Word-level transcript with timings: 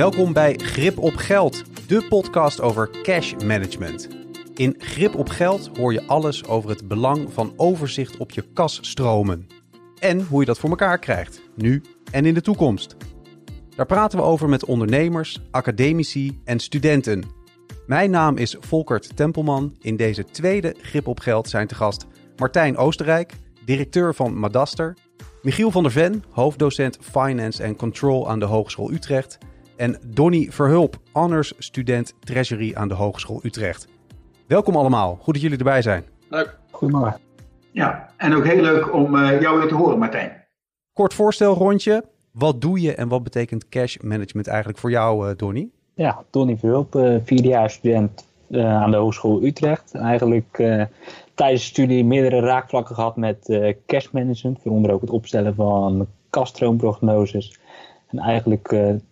Welkom 0.00 0.32
bij 0.32 0.54
Grip 0.56 0.98
op 0.98 1.16
Geld, 1.16 1.64
de 1.86 2.06
podcast 2.08 2.60
over 2.60 2.90
cash 3.02 3.34
management. 3.44 4.08
In 4.54 4.74
Grip 4.78 5.14
op 5.14 5.28
Geld 5.28 5.70
hoor 5.76 5.92
je 5.92 6.06
alles 6.06 6.46
over 6.46 6.70
het 6.70 6.88
belang 6.88 7.32
van 7.32 7.52
overzicht 7.56 8.16
op 8.16 8.30
je 8.30 8.42
kasstromen. 8.52 9.46
En 9.98 10.20
hoe 10.20 10.40
je 10.40 10.46
dat 10.46 10.58
voor 10.58 10.70
elkaar 10.70 10.98
krijgt, 10.98 11.40
nu 11.56 11.82
en 12.10 12.24
in 12.24 12.34
de 12.34 12.40
toekomst. 12.40 12.96
Daar 13.76 13.86
praten 13.86 14.18
we 14.18 14.24
over 14.24 14.48
met 14.48 14.64
ondernemers, 14.64 15.40
academici 15.50 16.40
en 16.44 16.58
studenten. 16.58 17.24
Mijn 17.86 18.10
naam 18.10 18.36
is 18.36 18.56
Volkert 18.60 19.16
Tempelman. 19.16 19.76
In 19.80 19.96
deze 19.96 20.24
tweede 20.24 20.74
Grip 20.82 21.06
op 21.06 21.20
Geld 21.20 21.48
zijn 21.48 21.66
te 21.66 21.74
gast 21.74 22.06
Martijn 22.36 22.76
Oostenrijk, 22.76 23.32
directeur 23.64 24.14
van 24.14 24.38
Madaster, 24.38 24.96
Michiel 25.42 25.70
van 25.70 25.82
der 25.82 25.92
Ven, 25.92 26.24
hoofddocent 26.30 26.98
Finance 27.00 27.64
and 27.64 27.76
Control 27.76 28.28
aan 28.28 28.38
de 28.38 28.46
Hogeschool 28.46 28.92
Utrecht 28.92 29.38
en 29.80 29.96
Donny 30.06 30.46
Verhulp, 30.50 30.96
honors 31.12 31.52
student 31.58 32.14
Treasury 32.20 32.74
aan 32.74 32.88
de 32.88 32.94
Hogeschool 32.94 33.40
Utrecht. 33.42 33.88
Welkom 34.46 34.76
allemaal, 34.76 35.18
goed 35.20 35.34
dat 35.34 35.42
jullie 35.42 35.58
erbij 35.58 35.82
zijn. 35.82 36.04
Leuk. 36.28 36.58
Goedemorgen. 36.70 37.20
Ja, 37.70 38.08
en 38.16 38.34
ook 38.34 38.44
heel 38.44 38.62
leuk 38.62 38.94
om 38.94 39.14
uh, 39.14 39.40
jou 39.40 39.58
weer 39.58 39.68
te 39.68 39.74
horen, 39.74 39.98
Martijn. 39.98 40.44
Kort 40.92 41.14
voorstelrondje. 41.14 42.04
Wat 42.32 42.60
doe 42.60 42.80
je 42.80 42.94
en 42.94 43.08
wat 43.08 43.22
betekent 43.22 43.68
cash 43.68 43.96
management 43.96 44.46
eigenlijk 44.46 44.78
voor 44.78 44.90
jou, 44.90 45.28
uh, 45.28 45.36
Donny? 45.36 45.68
Ja, 45.94 46.24
Donny 46.30 46.56
Verhulp, 46.56 46.94
uh, 46.94 47.16
vierdejaars 47.24 47.74
student 47.74 48.28
aan 48.52 48.90
de 48.90 48.96
Hogeschool 48.96 49.42
Utrecht. 49.42 49.94
Eigenlijk 49.94 50.56
tijdens 51.34 51.62
de 51.62 51.68
studie 51.68 52.04
meerdere 52.04 52.40
raakvlakken 52.40 52.94
gehad 52.94 53.16
met 53.16 53.60
cash 53.86 54.10
management. 54.10 54.62
Waaronder 54.62 54.92
ook 54.92 55.00
het 55.00 55.10
opstellen 55.10 55.54
van 55.54 56.06
kaststroomprognoses. 56.30 57.60
En 58.06 58.18
eigenlijk 58.18 58.68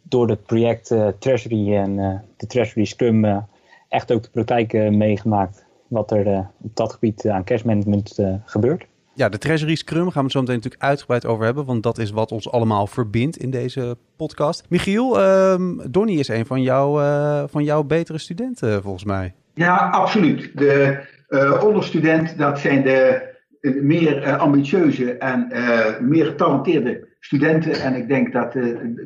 door 0.08 0.28
het 0.28 0.44
project 0.44 0.94
Treasury 1.18 1.74
en 1.74 2.22
de 2.36 2.46
Treasury 2.46 2.84
Scrum 2.84 3.46
echt 3.88 4.12
ook 4.12 4.22
de 4.22 4.30
praktijk 4.30 4.72
meegemaakt 4.90 5.64
wat 5.88 6.10
er 6.10 6.50
op 6.60 6.76
dat 6.76 6.92
gebied 6.92 7.28
aan 7.28 7.44
cash 7.44 7.62
management 7.62 8.18
gebeurt. 8.44 8.86
Ja, 9.14 9.28
de 9.28 9.38
Treasury 9.38 9.74
Scrum 9.74 10.04
gaan 10.04 10.12
we 10.12 10.22
het 10.22 10.32
zo 10.32 10.40
meteen 10.40 10.54
natuurlijk 10.54 10.82
uitgebreid 10.82 11.26
over 11.26 11.44
hebben, 11.44 11.64
want 11.64 11.82
dat 11.82 11.98
is 11.98 12.10
wat 12.10 12.32
ons 12.32 12.50
allemaal 12.50 12.86
verbindt 12.86 13.36
in 13.36 13.50
deze 13.50 13.96
podcast. 14.16 14.64
Michiel, 14.68 15.20
um, 15.22 15.90
Donny 15.90 16.18
is 16.18 16.28
een 16.28 16.46
van, 16.46 16.62
jou, 16.62 17.02
uh, 17.02 17.42
van 17.46 17.64
jouw 17.64 17.82
betere 17.82 18.18
studenten 18.18 18.82
volgens 18.82 19.04
mij. 19.04 19.34
Ja, 19.54 19.88
absoluut. 19.90 20.50
De 20.54 21.00
uh, 21.28 21.62
onderstudent, 21.64 22.38
dat 22.38 22.58
zijn 22.58 22.82
de 22.82 23.26
meer 23.80 24.36
ambitieuze 24.36 25.12
en 25.12 25.52
meer 26.00 26.26
getalenteerde 26.26 27.07
studenten. 27.28 27.72
En 27.72 27.94
ik 27.94 28.08
denk 28.08 28.32
dat 28.32 28.56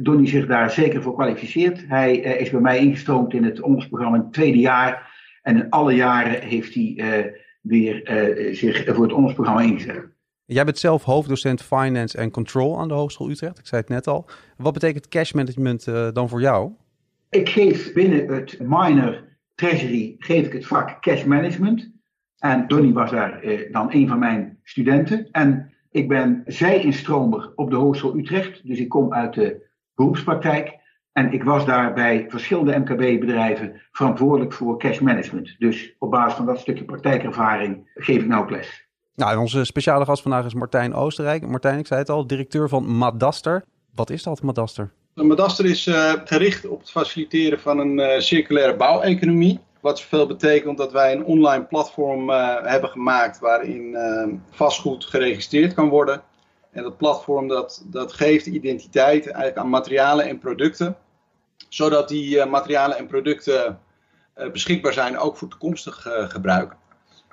Donny 0.00 0.26
zich 0.26 0.46
daar 0.46 0.70
zeker 0.70 1.02
voor 1.02 1.14
kwalificeert. 1.14 1.84
Hij 1.88 2.16
is 2.16 2.50
bij 2.50 2.60
mij 2.60 2.78
ingestroomd 2.78 3.32
in 3.32 3.44
het 3.44 3.60
ondersprogramma 3.60 4.16
in 4.16 4.22
het 4.22 4.32
tweede 4.32 4.58
jaar. 4.58 5.10
En 5.42 5.56
in 5.56 5.70
alle 5.70 5.94
jaren 5.94 6.42
heeft 6.42 6.74
hij 6.74 6.94
weer 7.62 7.94
uh, 8.10 8.54
zich 8.54 8.84
voor 8.84 9.02
het 9.02 9.12
ondersprogramma 9.12 9.60
ingezet. 9.60 10.08
Jij 10.44 10.64
bent 10.64 10.78
zelf 10.78 11.02
hoofddocent 11.02 11.62
Finance 11.62 12.20
and 12.20 12.32
Control 12.32 12.78
aan 12.78 12.88
de 12.88 12.94
Hogeschool 12.94 13.30
Utrecht. 13.30 13.58
Ik 13.58 13.66
zei 13.66 13.80
het 13.80 13.90
net 13.90 14.06
al. 14.06 14.28
Wat 14.56 14.72
betekent 14.72 15.08
cash 15.08 15.32
management 15.32 15.86
uh, 15.86 16.08
dan 16.12 16.28
voor 16.28 16.40
jou? 16.40 16.70
Ik 17.30 17.48
geef 17.48 17.92
binnen 17.92 18.28
het 18.34 18.58
minor 18.60 19.24
treasury 19.54 20.14
geef 20.18 20.46
ik 20.46 20.52
het 20.52 20.66
vak 20.66 21.02
cash 21.02 21.24
management. 21.24 21.90
En 22.38 22.66
Donny 22.66 22.92
was 22.92 23.10
daar 23.10 23.44
uh, 23.44 23.72
dan 23.72 23.88
een 23.92 24.08
van 24.08 24.18
mijn 24.18 24.58
studenten. 24.62 25.28
En 25.30 25.72
ik 25.92 26.08
ben 26.08 26.42
zij-instromer 26.46 27.52
op 27.54 27.70
de 27.70 27.76
Hogeschool 27.76 28.16
Utrecht. 28.16 28.66
Dus 28.66 28.78
ik 28.78 28.88
kom 28.88 29.12
uit 29.12 29.34
de 29.34 29.66
beroepspraktijk. 29.94 30.80
En 31.12 31.32
ik 31.32 31.44
was 31.44 31.66
daar 31.66 31.92
bij 31.92 32.26
verschillende 32.28 32.78
MKB-bedrijven 32.78 33.80
verantwoordelijk 33.92 34.52
voor 34.52 34.78
cash 34.78 34.98
management. 34.98 35.54
Dus 35.58 35.94
op 35.98 36.10
basis 36.10 36.34
van 36.34 36.46
dat 36.46 36.58
stukje 36.58 36.84
praktijkervaring 36.84 37.90
geef 37.94 38.22
ik 38.22 38.26
nou 38.26 38.42
ook 38.42 38.50
les. 38.50 38.86
Nou, 39.14 39.38
onze 39.38 39.64
speciale 39.64 40.04
gast 40.04 40.22
vandaag 40.22 40.44
is 40.44 40.54
Martijn 40.54 40.94
Oostenrijk. 40.94 41.46
Martijn, 41.46 41.78
ik 41.78 41.86
zei 41.86 42.00
het 42.00 42.10
al, 42.10 42.26
directeur 42.26 42.68
van 42.68 42.96
Madaster. 42.96 43.64
Wat 43.94 44.10
is 44.10 44.22
dat, 44.22 44.42
Madaster? 44.42 44.92
Madaster 45.14 45.64
is 45.64 45.86
uh, 45.86 46.12
gericht 46.24 46.68
op 46.68 46.80
het 46.80 46.90
faciliteren 46.90 47.60
van 47.60 47.78
een 47.78 47.98
uh, 47.98 48.18
circulaire 48.18 48.76
bouweconomie. 48.76 49.60
Wat 49.82 49.98
zoveel 49.98 50.26
betekent 50.26 50.78
dat 50.78 50.92
wij 50.92 51.12
een 51.12 51.24
online 51.24 51.64
platform 51.64 52.30
uh, 52.30 52.56
hebben 52.62 52.90
gemaakt 52.90 53.38
waarin 53.38 53.96
vastgoed 54.50 55.04
geregistreerd 55.04 55.74
kan 55.74 55.88
worden. 55.88 56.22
En 56.70 56.82
dat 56.82 56.96
platform 56.96 57.48
dat, 57.48 57.84
dat 57.86 58.12
geeft 58.12 58.46
identiteit 58.46 59.26
eigenlijk 59.26 59.56
aan 59.56 59.68
materialen 59.68 60.28
en 60.28 60.38
producten. 60.38 60.96
Zodat 61.68 62.08
die 62.08 62.36
uh, 62.36 62.46
materialen 62.46 62.96
en 62.96 63.06
producten 63.06 63.80
uh, 64.36 64.50
beschikbaar 64.50 64.92
zijn 64.92 65.18
ook 65.18 65.36
voor 65.36 65.48
toekomstig 65.48 66.06
gebruik. 66.28 66.76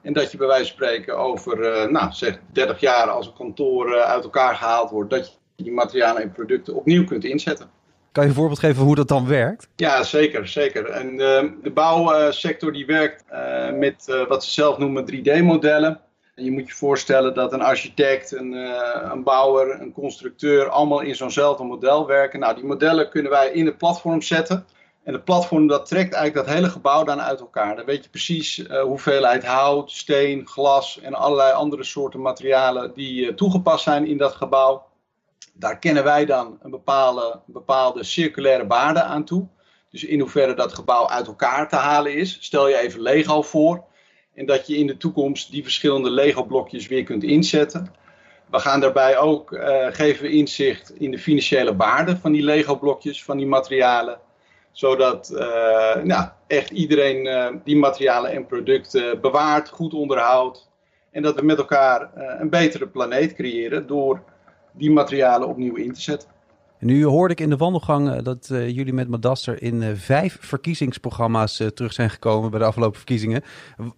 En 0.01 0.13
dat 0.13 0.31
je 0.31 0.37
bij 0.37 0.47
wijze 0.47 0.65
van 0.65 0.73
spreken 0.73 1.17
over, 1.17 1.57
nou 1.91 2.11
zeg 2.11 2.39
30 2.51 2.79
jaar 2.79 3.09
als 3.09 3.27
een 3.27 3.33
kantoor 3.33 4.01
uit 4.01 4.23
elkaar 4.23 4.55
gehaald 4.55 4.89
wordt, 4.89 5.09
dat 5.09 5.37
je 5.55 5.63
die 5.63 5.73
materialen 5.73 6.21
en 6.21 6.31
producten 6.31 6.75
opnieuw 6.75 7.05
kunt 7.05 7.23
inzetten. 7.23 7.69
Kan 8.11 8.23
je 8.23 8.29
een 8.29 8.35
voorbeeld 8.35 8.59
geven 8.59 8.83
hoe 8.83 8.95
dat 8.95 9.07
dan 9.07 9.27
werkt? 9.27 9.67
Ja, 9.75 10.03
zeker. 10.03 10.47
zeker. 10.47 10.85
En 10.85 11.17
de 11.17 11.71
bouwsector 11.73 12.73
die 12.73 12.85
werkt 12.85 13.23
met 13.73 14.25
wat 14.27 14.43
ze 14.43 14.51
zelf 14.51 14.77
noemen 14.77 15.05
3D-modellen. 15.05 15.99
En 16.39 16.45
je 16.45 16.51
moet 16.51 16.67
je 16.67 16.73
voorstellen 16.73 17.33
dat 17.33 17.53
een 17.53 17.61
architect, 17.61 18.31
een, 18.31 18.53
uh, 18.53 19.09
een 19.11 19.23
bouwer, 19.23 19.81
een 19.81 19.91
constructeur 19.91 20.69
allemaal 20.69 20.99
in 20.99 21.15
zo'nzelfde 21.15 21.63
model 21.63 22.07
werken. 22.07 22.39
Nou, 22.39 22.55
die 22.55 22.63
modellen 22.63 23.09
kunnen 23.09 23.31
wij 23.31 23.51
in 23.51 23.65
het 23.65 23.77
platform 23.77 24.21
zetten. 24.21 24.65
En 25.03 25.13
het 25.13 25.23
platform 25.23 25.67
dat 25.67 25.85
trekt 25.85 26.13
eigenlijk 26.13 26.47
dat 26.47 26.55
hele 26.55 26.69
gebouw 26.69 27.03
dan 27.03 27.21
uit 27.21 27.39
elkaar. 27.39 27.75
Dan 27.75 27.85
weet 27.85 28.03
je 28.03 28.09
precies 28.09 28.57
uh, 28.57 28.81
hoeveelheid 28.81 29.45
hout, 29.45 29.91
steen, 29.91 30.47
glas 30.47 30.99
en 30.99 31.13
allerlei 31.13 31.53
andere 31.53 31.83
soorten 31.83 32.21
materialen 32.21 32.93
die 32.93 33.33
toegepast 33.33 33.83
zijn 33.83 34.07
in 34.07 34.17
dat 34.17 34.35
gebouw. 34.35 34.85
Daar 35.59 35.79
kennen 35.79 36.03
wij 36.03 36.25
dan 36.25 36.57
een 36.61 36.71
bepaalde, 36.71 37.39
bepaalde 37.45 38.03
circulaire 38.03 38.67
waarde 38.67 39.01
aan 39.01 39.25
toe. 39.25 39.47
Dus 39.91 40.03
in 40.03 40.19
hoeverre 40.19 40.53
dat 40.53 40.73
gebouw 40.73 41.07
uit 41.07 41.27
elkaar 41.27 41.69
te 41.69 41.75
halen 41.75 42.15
is. 42.15 42.37
Stel 42.41 42.67
je 42.67 42.77
even 42.77 43.01
Lego 43.01 43.41
voor. 43.41 43.83
En 44.33 44.45
dat 44.45 44.67
je 44.67 44.77
in 44.77 44.87
de 44.87 44.97
toekomst 44.97 45.51
die 45.51 45.63
verschillende 45.63 46.09
Lego-blokjes 46.09 46.87
weer 46.87 47.03
kunt 47.03 47.23
inzetten. 47.23 47.93
We 48.51 48.59
gaan 48.59 48.79
daarbij 48.79 49.17
ook 49.17 49.51
uh, 49.51 49.87
geven 49.89 50.31
inzicht 50.31 50.93
in 50.99 51.11
de 51.11 51.19
financiële 51.19 51.75
waarde 51.75 52.17
van 52.17 52.31
die 52.31 52.43
Lego-blokjes, 52.43 53.23
van 53.23 53.37
die 53.37 53.47
materialen. 53.47 54.19
Zodat 54.71 55.31
uh, 55.33 55.39
nou, 56.03 56.29
echt 56.47 56.69
iedereen 56.69 57.25
uh, 57.25 57.47
die 57.63 57.77
materialen 57.77 58.31
en 58.31 58.45
producten 58.45 59.21
bewaart, 59.21 59.69
goed 59.69 59.93
onderhoudt. 59.93 60.69
En 61.11 61.21
dat 61.21 61.35
we 61.35 61.45
met 61.45 61.57
elkaar 61.57 62.11
een 62.15 62.49
betere 62.49 62.87
planeet 62.87 63.33
creëren 63.33 63.87
door 63.87 64.23
die 64.73 64.91
materialen 64.91 65.47
opnieuw 65.47 65.75
in 65.75 65.93
te 65.93 66.01
zetten. 66.01 66.29
Nu 66.79 67.05
hoorde 67.05 67.33
ik 67.33 67.39
in 67.39 67.49
de 67.49 67.57
wandelgang 67.57 68.21
dat 68.21 68.49
uh, 68.51 68.69
jullie 68.69 68.93
met 68.93 69.07
Madaster 69.07 69.61
in 69.61 69.81
uh, 69.81 69.89
vijf 69.95 70.37
verkiezingsprogramma's 70.41 71.63
terug 71.73 71.93
zijn 71.93 72.09
gekomen 72.09 72.49
bij 72.49 72.59
de 72.59 72.65
afgelopen 72.65 72.97
verkiezingen. 72.97 73.43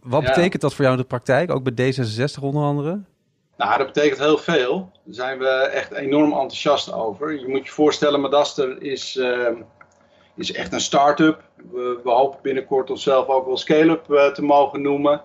Wat 0.01 0.21
ja. 0.21 0.27
betekent 0.27 0.61
dat 0.61 0.73
voor 0.73 0.83
jou 0.83 0.95
in 0.95 1.01
de 1.01 1.07
praktijk, 1.07 1.51
ook 1.51 1.73
bij 1.73 1.93
D66 1.93 2.41
onder 2.41 2.63
andere? 2.63 2.99
Nou, 3.57 3.77
dat 3.77 3.93
betekent 3.93 4.19
heel 4.19 4.37
veel. 4.37 4.89
Daar 5.05 5.13
zijn 5.13 5.39
we 5.39 5.47
echt 5.49 5.91
enorm 5.91 6.31
enthousiast 6.31 6.93
over. 6.93 7.39
Je 7.39 7.47
moet 7.47 7.65
je 7.65 7.71
voorstellen, 7.71 8.21
Madaster 8.21 8.81
is, 8.81 9.21
is 10.35 10.51
echt 10.51 10.73
een 10.73 10.81
start-up. 10.81 11.43
We, 11.71 11.99
we, 12.03 12.09
hopen 12.09 12.39
binnenkort 12.41 12.89
onszelf 12.89 13.27
ook 13.27 13.45
wel 13.45 13.57
scale-up 13.57 14.33
te 14.33 14.43
mogen 14.43 14.81
noemen. 14.81 15.21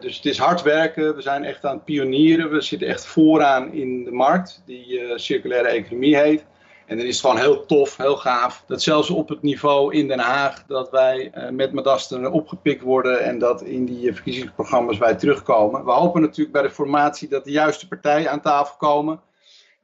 Dus 0.00 0.16
het 0.16 0.24
is 0.24 0.38
hard 0.38 0.62
werken. 0.62 1.14
We 1.14 1.22
zijn 1.22 1.44
echt 1.44 1.64
aan 1.64 1.74
het 1.74 1.84
pionieren. 1.84 2.50
We 2.50 2.60
zitten 2.60 2.88
echt 2.88 3.06
vooraan 3.06 3.72
in 3.72 4.04
de 4.04 4.12
markt, 4.12 4.62
die 4.66 5.18
circulaire 5.18 5.68
economie 5.68 6.16
heet. 6.16 6.44
En 6.90 6.96
dan 6.96 7.06
is 7.06 7.12
het 7.12 7.20
gewoon 7.20 7.40
heel 7.40 7.66
tof, 7.66 7.96
heel 7.96 8.16
gaaf. 8.16 8.64
Dat 8.66 8.82
zelfs 8.82 9.10
op 9.10 9.28
het 9.28 9.42
niveau 9.42 9.94
in 9.94 10.08
Den 10.08 10.18
Haag, 10.18 10.64
dat 10.66 10.90
wij 10.90 11.32
uh, 11.34 11.48
met 11.48 11.72
Madaster 11.72 12.30
opgepikt 12.30 12.82
worden 12.82 13.20
en 13.22 13.38
dat 13.38 13.62
in 13.62 13.84
die 13.84 14.14
verkiezingsprogramma's 14.14 14.98
wij 14.98 15.14
terugkomen. 15.14 15.84
We 15.84 15.90
hopen 15.90 16.20
natuurlijk 16.20 16.52
bij 16.52 16.62
de 16.62 16.70
formatie 16.70 17.28
dat 17.28 17.44
de 17.44 17.50
juiste 17.50 17.88
partijen 17.88 18.30
aan 18.30 18.40
tafel 18.40 18.76
komen. 18.76 19.20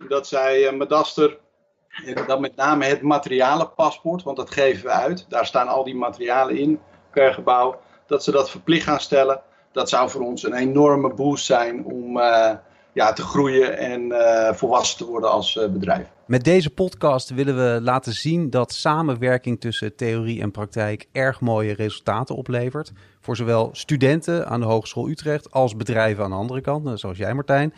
Dat 0.08 0.26
zij 0.26 0.72
Madaster, 0.72 1.38
dat 2.26 2.40
met 2.40 2.56
name 2.56 2.84
het 2.84 3.02
materialenpaspoort, 3.02 4.22
want 4.22 4.36
dat 4.36 4.50
geven 4.50 4.84
we 4.84 4.90
uit. 4.90 5.26
Daar 5.28 5.46
staan 5.46 5.68
al 5.68 5.84
die 5.84 5.96
materialen 5.96 6.56
in 6.56 6.80
per 7.10 7.34
gebouw. 7.34 7.80
Dat 8.06 8.24
ze 8.24 8.30
dat 8.30 8.50
verplicht 8.50 8.84
gaan 8.84 9.00
stellen. 9.00 9.42
Dat 9.76 9.88
zou 9.88 10.10
voor 10.10 10.20
ons 10.20 10.42
een 10.42 10.54
enorme 10.54 11.14
boost 11.14 11.44
zijn 11.44 11.84
om 11.84 12.18
ja, 12.96 13.12
te 13.12 13.22
groeien 13.22 13.78
en 13.78 14.00
uh, 14.00 14.52
volwassen 14.52 14.98
te 14.98 15.04
worden 15.04 15.30
als 15.30 15.56
uh, 15.56 15.68
bedrijf. 15.68 16.10
Met 16.26 16.44
deze 16.44 16.70
podcast 16.70 17.30
willen 17.30 17.56
we 17.56 17.80
laten 17.82 18.12
zien 18.12 18.50
dat 18.50 18.72
samenwerking 18.72 19.60
tussen 19.60 19.96
theorie 19.96 20.40
en 20.40 20.50
praktijk 20.50 21.08
erg 21.12 21.40
mooie 21.40 21.74
resultaten 21.74 22.36
oplevert. 22.36 22.92
Voor 23.20 23.36
zowel 23.36 23.68
studenten 23.72 24.46
aan 24.46 24.60
de 24.60 24.66
Hogeschool 24.66 25.08
Utrecht 25.08 25.52
als 25.52 25.76
bedrijven 25.76 26.24
aan 26.24 26.30
de 26.30 26.36
andere 26.36 26.60
kant, 26.60 27.00
zoals 27.00 27.18
jij 27.18 27.34
Martijn. 27.34 27.74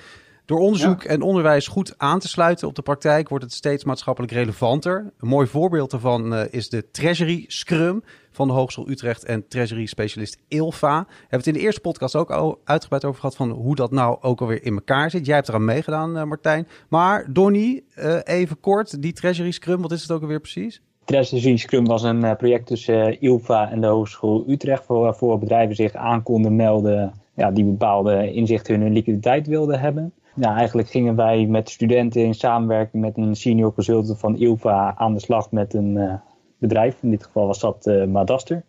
Door 0.49 0.59
onderzoek 0.59 1.05
en 1.05 1.23
onderwijs 1.23 1.67
goed 1.67 1.95
aan 1.97 2.19
te 2.19 2.29
sluiten 2.29 2.69
op 2.69 2.75
de 2.75 2.83
praktijk 2.83 3.29
wordt 3.29 3.45
het 3.45 3.53
steeds 3.53 3.85
maatschappelijk 3.85 4.33
relevanter. 4.33 5.13
Een 5.19 5.29
mooi 5.29 5.47
voorbeeld 5.47 5.91
daarvan 5.91 6.33
uh, 6.33 6.41
is 6.51 6.69
de 6.69 6.91
Treasury 6.91 7.45
Scrum 7.47 8.03
van 8.31 8.47
de 8.47 8.53
Hogeschool 8.53 8.89
Utrecht 8.89 9.25
en 9.25 9.49
Treasury 9.49 9.87
specialist 9.87 10.39
Ilva. 10.49 10.99
We 11.01 11.15
hebben 11.21 11.39
het 11.39 11.47
in 11.47 11.53
de 11.53 11.59
eerste 11.59 11.81
podcast 11.81 12.17
ook 12.17 12.31
al 12.31 12.61
uitgebreid 12.65 13.05
over 13.05 13.21
gehad 13.21 13.37
van 13.37 13.51
hoe 13.51 13.75
dat 13.75 13.91
nou 13.91 14.19
ook 14.21 14.41
alweer 14.41 14.65
in 14.65 14.75
elkaar 14.75 15.11
zit. 15.11 15.27
Jij 15.27 15.35
hebt 15.35 15.49
eraan 15.49 15.65
meegedaan, 15.65 16.17
uh, 16.17 16.23
Martijn. 16.23 16.69
Maar 16.89 17.33
Donny, 17.33 17.83
uh, 17.99 18.19
even 18.25 18.61
kort, 18.61 19.03
die 19.03 19.13
Treasury 19.13 19.51
Scrum, 19.51 19.83
wat 19.83 19.93
is 19.93 20.03
het 20.03 20.11
ook 20.11 20.23
alweer 20.23 20.41
precies? 20.41 20.83
Treasury 21.05 21.57
Scrum 21.57 21.87
was 21.87 22.03
een 22.03 22.37
project 22.37 22.67
tussen 22.67 23.21
Ilva 23.21 23.71
en 23.71 23.81
de 23.81 23.87
Hogeschool 23.87 24.45
Utrecht, 24.47 24.87
waarvoor 24.87 25.39
bedrijven 25.39 25.77
zich 25.77 25.95
aan 25.95 26.23
konden 26.23 26.57
melden 26.57 27.13
ja, 27.35 27.51
die 27.51 27.65
bepaalde 27.65 28.33
inzichten 28.33 28.75
in 28.75 28.81
hun 28.81 28.93
liquiditeit 28.93 29.47
wilden 29.47 29.81
hebben. 29.81 30.13
Ja, 30.41 30.57
eigenlijk 30.57 30.89
gingen 30.89 31.17
wij 31.17 31.47
met 31.47 31.71
studenten 31.71 32.23
in 32.23 32.35
samenwerking 32.35 33.03
met 33.03 33.17
een 33.17 33.37
senior 33.37 33.75
consultant 33.75 34.19
van 34.19 34.37
ILVA 34.37 34.95
aan 34.97 35.15
de 35.15 35.21
slag 35.21 35.51
met 35.51 35.75
een 35.75 35.97
uh, 35.97 36.15
bedrijf. 36.59 36.97
In 37.03 37.11
dit 37.11 37.25
geval 37.25 37.47
was 37.47 37.61
dat 37.61 37.87
uh, 37.87 38.05
Madaster. 38.05 38.63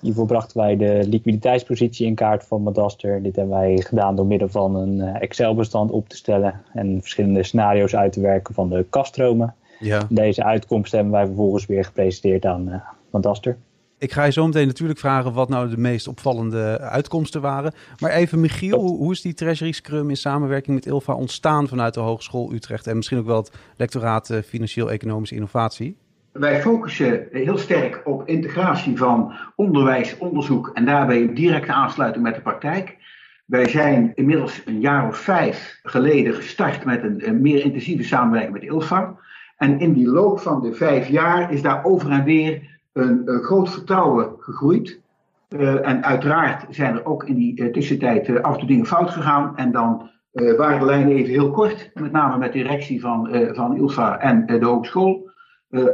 Hiervoor 0.00 0.26
brachten 0.26 0.60
wij 0.60 0.76
de 0.76 1.06
liquiditeitspositie 1.08 2.06
in 2.06 2.14
kaart 2.14 2.44
van 2.44 2.62
Madaster. 2.62 3.22
Dit 3.22 3.36
hebben 3.36 3.56
wij 3.56 3.76
gedaan 3.76 4.16
door 4.16 4.26
middel 4.26 4.48
van 4.48 4.76
een 4.76 4.98
uh, 4.98 5.22
Excel-bestand 5.22 5.90
op 5.90 6.08
te 6.08 6.16
stellen 6.16 6.62
en 6.72 7.00
verschillende 7.00 7.42
scenario's 7.42 7.94
uit 7.94 8.12
te 8.12 8.20
werken 8.20 8.54
van 8.54 8.68
de 8.68 8.86
kaststromen. 8.90 9.54
Ja. 9.78 10.06
Deze 10.10 10.44
uitkomsten 10.44 10.98
hebben 10.98 11.16
wij 11.16 11.26
vervolgens 11.26 11.66
weer 11.66 11.84
gepresenteerd 11.84 12.44
aan 12.44 12.82
Madaster. 13.10 13.58
Ik 13.98 14.12
ga 14.12 14.24
je 14.24 14.32
zo 14.32 14.46
meteen 14.46 14.66
natuurlijk 14.66 14.98
vragen 14.98 15.32
wat 15.32 15.48
nou 15.48 15.70
de 15.70 15.76
meest 15.76 16.08
opvallende 16.08 16.80
uitkomsten 16.80 17.40
waren. 17.40 17.72
Maar 18.00 18.10
even 18.10 18.40
Michiel, 18.40 18.80
hoe, 18.80 18.96
hoe 18.96 19.12
is 19.12 19.20
die 19.20 19.34
Treasury 19.34 19.72
Scrum 19.72 20.08
in 20.10 20.16
samenwerking 20.16 20.74
met 20.74 20.86
ILVA 20.86 21.14
ontstaan 21.14 21.68
vanuit 21.68 21.94
de 21.94 22.00
Hogeschool 22.00 22.52
Utrecht 22.52 22.86
en 22.86 22.96
misschien 22.96 23.18
ook 23.18 23.26
wel 23.26 23.36
het 23.36 23.52
lectoraat 23.76 24.30
uh, 24.30 24.38
Financieel-Economische 24.42 25.34
Innovatie? 25.34 25.96
Wij 26.32 26.60
focussen 26.60 27.26
heel 27.30 27.58
sterk 27.58 28.00
op 28.04 28.28
integratie 28.28 28.96
van 28.96 29.32
onderwijs, 29.54 30.18
onderzoek 30.18 30.70
en 30.74 30.84
daarbij 30.84 31.34
directe 31.34 31.72
aansluiting 31.72 32.24
met 32.24 32.34
de 32.34 32.40
praktijk. 32.40 32.96
Wij 33.46 33.68
zijn 33.68 34.12
inmiddels 34.14 34.62
een 34.64 34.80
jaar 34.80 35.08
of 35.08 35.16
vijf 35.16 35.78
geleden 35.82 36.34
gestart 36.34 36.84
met 36.84 37.02
een, 37.02 37.28
een 37.28 37.40
meer 37.40 37.64
intensieve 37.64 38.02
samenwerking 38.02 38.52
met 38.52 38.62
ILVA. 38.62 39.16
En 39.56 39.80
in 39.80 39.92
die 39.92 40.08
loop 40.08 40.40
van 40.40 40.62
de 40.62 40.74
vijf 40.74 41.08
jaar 41.08 41.52
is 41.52 41.62
daar 41.62 41.84
over 41.84 42.10
en 42.10 42.24
weer 42.24 42.75
een, 42.96 43.22
een 43.24 43.42
groot 43.42 43.70
vertrouwen 43.70 44.34
gegroeid. 44.38 45.00
Uh, 45.48 45.88
en 45.88 46.04
uiteraard 46.04 46.64
zijn 46.74 46.94
er 46.94 47.04
ook 47.04 47.24
in 47.24 47.34
die 47.34 47.60
uh, 47.60 47.72
tussentijd 47.72 48.42
af 48.42 48.52
en 48.52 48.58
toe 48.58 48.68
dingen 48.68 48.86
fout 48.86 49.10
gegaan. 49.10 49.56
En 49.56 49.72
dan 49.72 50.10
waren 50.56 50.78
de 50.78 50.84
lijnen 50.84 51.12
even 51.12 51.32
heel 51.32 51.50
kort, 51.50 51.90
met 51.94 52.12
name 52.12 52.38
met 52.38 52.52
de 52.52 52.58
directie 52.58 53.00
van, 53.00 53.28
van 53.52 53.76
ILSA 53.76 54.18
en 54.18 54.46
de 54.46 54.64
hogeschool. 54.64 55.30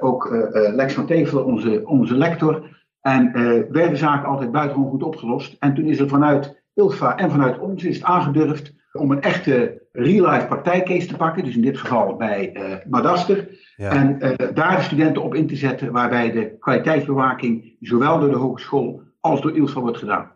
ook 0.00 0.30
Lex 0.52 0.94
van 0.94 1.06
Tevelen, 1.06 1.44
onze, 1.44 1.82
onze 1.84 2.14
lector. 2.14 2.84
En 3.00 3.32
werden 3.72 3.90
de 3.90 3.96
zaken 3.96 4.28
altijd 4.28 4.52
buitengewoon 4.52 4.90
goed 4.90 5.02
opgelost. 5.02 5.56
En 5.58 5.74
toen 5.74 5.84
is 5.84 6.00
er 6.00 6.08
vanuit 6.08 6.62
ILSA 6.74 7.16
en 7.16 7.30
vanuit 7.30 7.58
ons 7.58 7.84
is 7.84 7.96
het 7.96 8.04
aangedurfd 8.04 8.74
om 8.92 9.10
een 9.10 9.22
echte 9.22 9.82
real-life 9.92 10.46
praktijkcase 10.46 11.06
te 11.06 11.16
pakken. 11.16 11.44
Dus 11.44 11.56
in 11.56 11.62
dit 11.62 11.78
geval 11.78 12.16
bij 12.16 12.52
Madaster. 12.88 13.48
En 13.90 14.18
uh, 14.20 14.48
daar 14.54 14.76
de 14.76 14.82
studenten 14.82 15.22
op 15.22 15.34
in 15.34 15.46
te 15.46 15.56
zetten, 15.56 15.92
waarbij 15.92 16.32
de 16.32 16.56
kwaliteitsbewaking 16.60 17.76
zowel 17.80 18.20
door 18.20 18.30
de 18.30 18.36
hogeschool 18.36 19.02
als 19.20 19.40
door 19.40 19.56
ILSA 19.56 19.80
wordt 19.80 19.98
gedaan. 19.98 20.30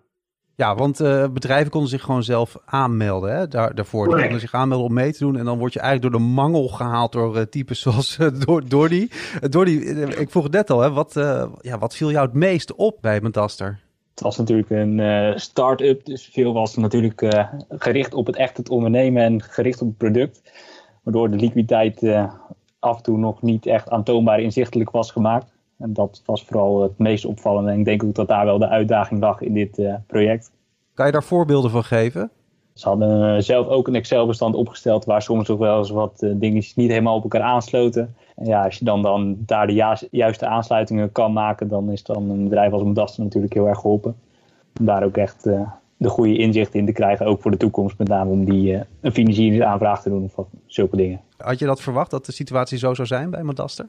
Ja, 0.55 0.75
want 0.75 1.01
uh, 1.01 1.29
bedrijven 1.29 1.71
konden 1.71 1.91
zich 1.91 2.03
gewoon 2.03 2.23
zelf 2.23 2.57
aanmelden 2.65 3.37
hè? 3.37 3.49
Daar, 3.49 3.75
daarvoor. 3.75 4.09
Die 4.09 4.21
konden 4.21 4.41
zich 4.41 4.55
aanmelden 4.55 4.87
om 4.87 4.95
mee 4.95 5.13
te 5.13 5.19
doen. 5.19 5.37
En 5.37 5.45
dan 5.45 5.59
word 5.59 5.73
je 5.73 5.81
eigenlijk 5.81 6.13
door 6.13 6.21
de 6.21 6.27
mangel 6.27 6.69
gehaald 6.69 7.13
door 7.13 7.37
uh, 7.37 7.43
types 7.43 7.81
zoals 7.81 8.19
uh, 8.19 8.29
door, 8.45 8.69
door 8.69 8.89
die. 8.89 9.11
door 9.51 9.65
die 9.65 9.81
ik 10.17 10.31
vroeg 10.31 10.43
het 10.43 10.53
net 10.53 10.71
al, 10.71 10.81
hè? 10.81 10.91
Wat, 10.91 11.13
ja, 11.61 11.79
wat 11.79 11.97
viel 11.97 12.11
jou 12.11 12.27
het 12.27 12.35
meest 12.35 12.75
op 12.75 12.99
bij 13.01 13.21
Mentaster? 13.21 13.81
Het 14.11 14.21
was 14.21 14.37
natuurlijk 14.37 14.71
een 14.71 15.41
start-up, 15.41 16.05
dus 16.05 16.31
veel 16.33 16.53
was 16.53 16.77
natuurlijk 16.77 17.35
gericht 17.69 18.15
op 18.15 18.27
het 18.27 18.37
echt 18.37 18.57
het 18.57 18.69
ondernemen 18.69 19.23
en 19.23 19.43
gericht 19.43 19.81
op 19.81 19.89
het 19.89 19.97
product. 19.97 20.53
Waardoor 21.03 21.31
de 21.31 21.37
liquiditeit 21.37 22.01
af 22.87 22.97
en 22.97 23.03
toe 23.03 23.19
nog 23.19 23.43
niet 23.43 23.67
echt 23.67 23.91
aantoonbaar 23.91 24.41
inzichtelijk 24.41 24.91
was 24.91 25.11
gemaakt. 25.11 25.55
En 25.79 25.93
dat 25.93 26.23
was 26.25 26.45
vooral 26.45 26.83
het 26.83 26.99
meest 26.99 27.25
opvallende. 27.25 27.71
En 27.71 27.79
ik 27.79 27.85
denk 27.85 28.05
ook 28.05 28.15
dat 28.15 28.29
daar 28.29 28.45
wel 28.45 28.59
de 28.59 28.69
uitdaging 28.69 29.21
lag 29.21 29.41
in 29.41 29.53
dit 29.53 29.79
uh, 29.79 29.95
project. 30.07 30.51
Kan 30.95 31.07
je 31.07 31.13
daar 31.13 31.25
voorbeelden 31.25 31.71
van 31.71 31.85
geven? 31.85 32.31
Ze 32.73 32.89
hadden 32.89 33.35
uh, 33.35 33.41
zelf 33.43 33.67
ook 33.67 33.89
een 33.89 33.95
Excel-bestand 33.95 34.55
opgesteld 34.55 35.05
waar 35.05 35.23
soms 35.23 35.51
ook 35.51 35.59
wel 35.59 35.79
eens 35.79 35.91
wat 35.91 36.23
uh, 36.23 36.33
dingetjes 36.35 36.75
niet 36.75 36.91
helemaal 36.91 37.17
op 37.17 37.23
elkaar 37.23 37.43
aansloten. 37.43 38.15
En 38.37 38.47
ja, 38.47 38.65
als 38.65 38.79
je 38.79 38.85
dan, 38.85 39.03
dan 39.03 39.37
daar 39.39 39.67
de 39.67 39.75
ju 39.75 39.95
juiste 40.11 40.47
aansluitingen 40.47 41.13
kan 41.13 41.33
maken, 41.33 41.69
dan 41.69 41.91
is 41.91 42.03
dan 42.03 42.31
een 42.31 42.45
bedrijf 42.45 42.73
als 42.73 42.83
Modaster 42.83 43.23
natuurlijk 43.23 43.55
heel 43.55 43.69
erg 43.69 43.79
geholpen. 43.79 44.17
Om 44.79 44.85
daar 44.85 45.05
ook 45.05 45.17
echt 45.17 45.51
de 45.97 46.09
goede 46.09 46.37
inzichten 46.37 46.81
in 46.81 46.87
te 46.87 46.93
krijgen, 46.93 47.27
ook 47.27 47.43
voor 47.43 47.51
de 47.51 47.57
toekomst, 47.57 47.99
met 47.99 48.09
name 48.09 48.31
om 48.31 48.45
die 48.45 48.83
een 49.01 49.13
financieringsaanvraag 49.13 50.03
te 50.03 50.09
doen 50.09 50.31
of 50.35 50.47
zulke 50.67 50.97
dingen. 50.97 51.21
Had 51.37 51.59
je 51.59 51.67
dat 51.67 51.81
verwacht, 51.81 52.11
dat 52.11 52.27
de 52.27 52.33
situatie 52.33 52.79
zo 52.79 52.95
zou 52.95 53.07
zijn 53.09 53.31
bij 53.31 53.43
Madaster? 53.43 53.87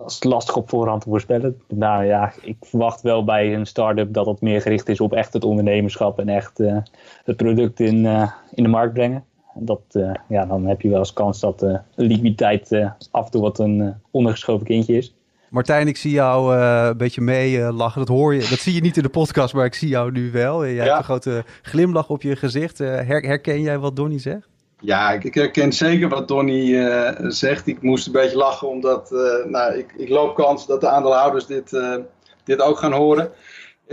Dat 0.00 0.10
is 0.10 0.22
lastig 0.22 0.56
op 0.56 0.68
voorhand 0.68 1.02
te 1.02 1.08
voorspellen. 1.08 1.60
Nou 1.68 2.04
ja, 2.04 2.32
ik 2.42 2.56
verwacht 2.60 3.02
wel 3.02 3.24
bij 3.24 3.54
een 3.54 3.66
start-up 3.66 4.12
dat 4.14 4.26
het 4.26 4.40
meer 4.40 4.60
gericht 4.60 4.88
is 4.88 5.00
op 5.00 5.12
echt 5.12 5.32
het 5.32 5.44
ondernemerschap 5.44 6.18
en 6.18 6.28
echt 6.28 6.60
uh, 6.60 6.76
het 7.24 7.36
product 7.36 7.80
in, 7.80 8.04
uh, 8.04 8.30
in 8.54 8.62
de 8.62 8.68
markt 8.68 8.94
brengen. 8.94 9.24
Dat, 9.54 9.82
uh, 9.92 10.12
ja, 10.28 10.46
dan 10.46 10.66
heb 10.66 10.80
je 10.80 10.88
wel 10.88 10.98
eens 10.98 11.12
kans 11.12 11.40
dat 11.40 11.58
de 11.58 11.80
liquiditeit 11.94 12.72
af 13.10 13.24
en 13.24 13.30
toe 13.30 13.40
wat 13.40 13.58
een 13.58 13.94
ondergeschoven 14.10 14.66
kindje 14.66 14.96
is. 14.96 15.14
Martijn, 15.50 15.88
ik 15.88 15.96
zie 15.96 16.10
jou 16.10 16.56
een 16.56 16.96
beetje 16.96 17.20
mee 17.20 17.72
lachen. 17.72 17.98
Dat 17.98 18.08
hoor 18.08 18.34
je. 18.34 18.48
Dat 18.48 18.58
zie 18.58 18.74
je 18.74 18.80
niet 18.80 18.96
in 18.96 19.02
de 19.02 19.08
podcast, 19.08 19.54
maar 19.54 19.64
ik 19.64 19.74
zie 19.74 19.88
jou 19.88 20.12
nu 20.12 20.30
wel. 20.30 20.64
Jij 20.64 20.74
ja. 20.74 20.84
hebt 20.84 20.98
een 20.98 21.04
grote 21.04 21.44
glimlach 21.62 22.08
op 22.08 22.22
je 22.22 22.36
gezicht. 22.36 22.78
Her, 22.78 23.22
herken 23.22 23.60
jij 23.60 23.78
wat 23.78 23.96
Donnie 23.96 24.18
zegt? 24.18 24.48
Ja, 24.80 25.10
ik, 25.10 25.34
herken 25.34 25.72
zeker 25.72 26.08
wat 26.08 26.28
Donny 26.28 26.70
uh, 26.70 27.10
zegt. 27.18 27.66
Ik 27.66 27.82
moest 27.82 28.06
een 28.06 28.12
beetje 28.12 28.36
lachen 28.36 28.68
omdat 28.68 29.10
nou, 29.46 29.78
ik, 29.78 29.92
ik, 29.96 30.08
loop 30.08 30.34
kans 30.34 30.66
dat 30.66 30.80
de 30.80 30.88
aandeelhouders 30.88 31.46
dit, 31.46 31.80
dit 32.44 32.60
ook 32.60 32.78
gaan 32.78 32.92
horen. 32.92 33.30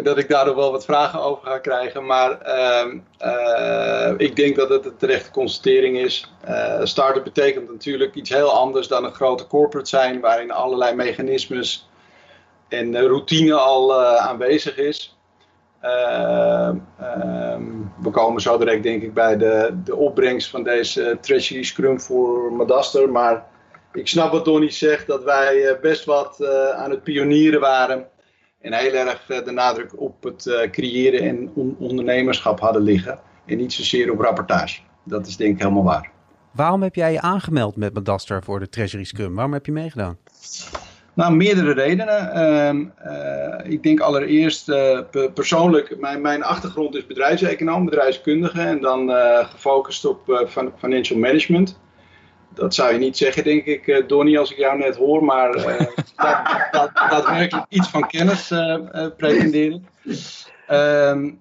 Dat 0.04 0.18
ik 0.18 0.30
daardoor 0.30 0.56
wel 0.56 0.72
wat 0.72 0.86
vragen 0.86 1.22
over 1.22 1.48
ga 1.48 1.58
krijgen. 1.58 2.06
Maar 2.06 2.42
ehm, 2.42 3.00
ik 4.18 4.36
denk 4.36 4.56
dat 4.56 4.70
het 4.70 4.86
een 4.86 4.98
terechte 4.98 5.32
constatering 5.32 5.98
is. 5.98 6.34
startup 6.84 7.24
betekent 7.24 7.72
natuurlijk 7.72 8.16
iets 8.16 8.30
heel 8.30 8.52
anders 8.52 8.88
dan 8.88 9.04
een 9.04 9.14
grote 9.14 9.48
corporate 9.48 9.90
zijn. 9.90 10.20
Waarin 10.20 10.52
allerlei 10.52 10.96
mechanismes 10.96 11.90
en 12.68 13.08
routine 13.08 13.54
al 13.54 14.04
aanwezig 14.20 14.78
is. 14.78 15.18
Uh, 15.84 16.70
uh, 17.02 17.58
we 18.02 18.10
komen 18.12 18.42
zo 18.42 18.58
direct 18.58 18.84
denk 18.84 19.02
ik 19.02 19.14
bij 19.14 19.38
de, 19.38 19.78
de 19.84 19.96
opbrengst 19.96 20.50
van 20.50 20.64
deze 20.64 21.18
Treasury 21.22 21.64
Scrum 21.64 22.00
voor 22.00 22.54
Madaster. 22.54 23.12
Maar 23.12 23.46
ik 23.94 24.08
snap 24.08 24.32
wat 24.32 24.46
Donny 24.46 24.70
zegt, 24.70 25.08
dat 25.08 25.24
wij 25.24 25.56
uh, 25.56 25.80
best 25.82 26.06
wat 26.06 26.38
uh, 26.40 26.70
aan 26.70 26.90
het 26.90 27.04
pionieren 27.04 27.60
waren. 27.60 28.08
En 28.62 28.74
heel 28.74 28.94
erg 28.94 29.30
uh, 29.30 29.44
de 29.46 29.52
nadruk 29.52 30.02
op 30.02 30.24
het 30.24 30.70
creëren 30.72 31.22
en 31.22 31.52
on 31.56 31.76
ondernemerschap 31.80 32.60
hadden 32.60 32.82
liggen. 32.82 33.20
En 33.46 33.58
niet 33.58 33.74
zozeer 33.74 34.12
op 34.12 34.20
rapportage. 34.20 34.82
Dat 35.04 35.28
is 35.28 35.38
denk 35.38 35.54
ik 35.54 35.62
helemaal 35.62 35.84
waar. 35.84 36.12
Waarom 36.52 36.82
heb 36.82 36.96
jij 36.96 37.12
je 37.12 37.22
aangemeld 37.22 37.76
met 37.76 37.94
Madaster 37.94 38.44
voor 38.44 38.60
de 38.60 38.70
Treasury 38.70 39.04
Scrum? 39.04 39.36
Waarom 39.36 39.54
heb 39.54 39.66
je 39.66 39.72
meegedaan? 39.72 40.18
Nou, 41.18 41.36
meerdere 41.36 41.74
redenen. 41.74 42.32
Uh, 43.06 43.72
ik 43.72 43.84
denk 43.84 44.00
allereerst 44.00 44.70
uh, 44.70 45.00
persoonlijk, 45.34 46.00
mijn, 46.00 46.22
mijn 46.22 46.44
achtergrond 46.44 46.96
is 46.96 47.06
bedrijfseconoom, 47.06 47.86
bedrijfskundige 47.86 48.62
en 48.62 48.82
dan 48.82 49.10
uh, 49.10 49.50
gefocust 49.50 50.06
op 50.06 50.48
financial 50.78 51.20
management. 51.20 51.80
Dat 52.58 52.74
zou 52.74 52.94
je 52.94 53.00
niet 53.00 53.18
zeggen, 53.18 53.44
denk 53.44 53.66
ik, 53.66 54.04
Donnie, 54.08 54.40
als 54.40 54.52
ik 54.52 54.58
jou 54.58 54.78
net 54.78 54.96
hoor, 54.96 55.24
maar 55.24 55.52
dat, 56.16 56.68
dat, 56.72 56.92
daadwerkelijk 57.10 57.66
iets 57.70 57.90
van 57.90 58.08
kennis 58.08 58.54
pretenderen. 59.18 59.88
Ehm, 60.68 61.32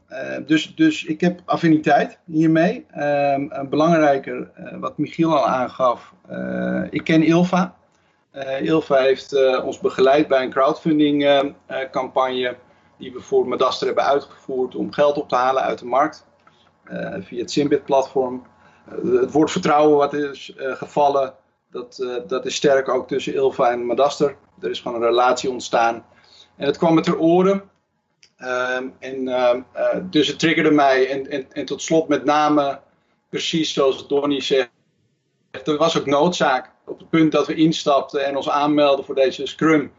dus, 0.47 0.75
dus 0.75 1.05
ik 1.05 1.21
heb 1.21 1.41
affiniteit 1.45 2.19
hiermee. 2.25 2.87
Um, 2.99 3.69
belangrijker, 3.69 4.51
wat 4.81 4.99
Michiel 4.99 5.37
al 5.37 5.47
aangaf, 5.47 6.13
ik 6.91 7.05
ken 7.05 7.23
Ilva. 7.23 7.75
Ilva 8.61 8.97
heeft 8.97 9.61
ons 9.63 9.79
begeleid 9.79 10.29
bij 10.29 10.43
een 10.43 10.51
crowdfunding 10.51 11.45
campagne 11.91 12.57
die 12.99 13.13
we 13.13 13.21
voor 13.21 13.49
Madaster 13.49 13.87
hebben 13.87 14.05
uitgevoerd 14.05 14.75
om 14.75 14.93
geld 14.93 15.17
op 15.17 15.29
te 15.29 15.37
halen 15.37 15.63
uit 15.63 15.79
de 15.79 15.87
markt 15.87 16.27
via 17.21 17.41
het 17.41 17.51
Simbit 17.51 17.85
platform. 17.85 18.43
Het 18.91 19.33
woord 19.33 19.51
vertrouwen 19.51 19.97
wat 19.97 20.15
is 20.15 20.53
gevallen, 20.57 21.35
dat, 21.71 22.07
dat 22.27 22.47
is 22.47 22.55
sterk 22.55 22.89
ook 22.89 23.09
tussen 23.09 23.35
Ilva 23.35 23.71
en 23.71 23.87
Madaster. 23.87 24.37
Er 24.61 24.71
is 24.71 24.81
gewoon 24.81 25.03
een 25.03 25.09
relatie 25.09 25.51
ontstaan. 25.51 26.07
En 26.57 26.67
het 26.67 26.77
kwam 26.77 26.95
me 26.95 27.01
ter 27.01 27.19
oren. 27.19 27.71
Ehm, 28.37 28.89
en, 28.99 29.29
ehm, 29.29 29.61
dus 30.11 30.29
het 30.29 30.39
triggerde 30.39 30.71
mij 30.71 31.11
en, 31.11 31.31
en, 31.31 31.53
en 31.53 31.65
tot 31.65 31.83
slot 31.83 32.09
met 32.09 32.25
name 32.25 32.81
precies 33.29 33.73
zoals 33.73 34.09
Donnie 34.09 34.41
zegt. 34.41 34.71
Er 35.65 35.77
was 35.77 35.99
ook 35.99 36.07
noodzaak 36.07 36.71
op 36.87 36.99
het 36.99 37.11
punt 37.11 37.33
dat 37.33 37.47
we 37.47 37.55
instapten 37.55 38.25
en 38.25 38.37
ons 38.37 38.49
aanmelden 38.49 39.05
voor 39.05 39.15
deze 39.15 39.47
Scrum. 39.47 39.93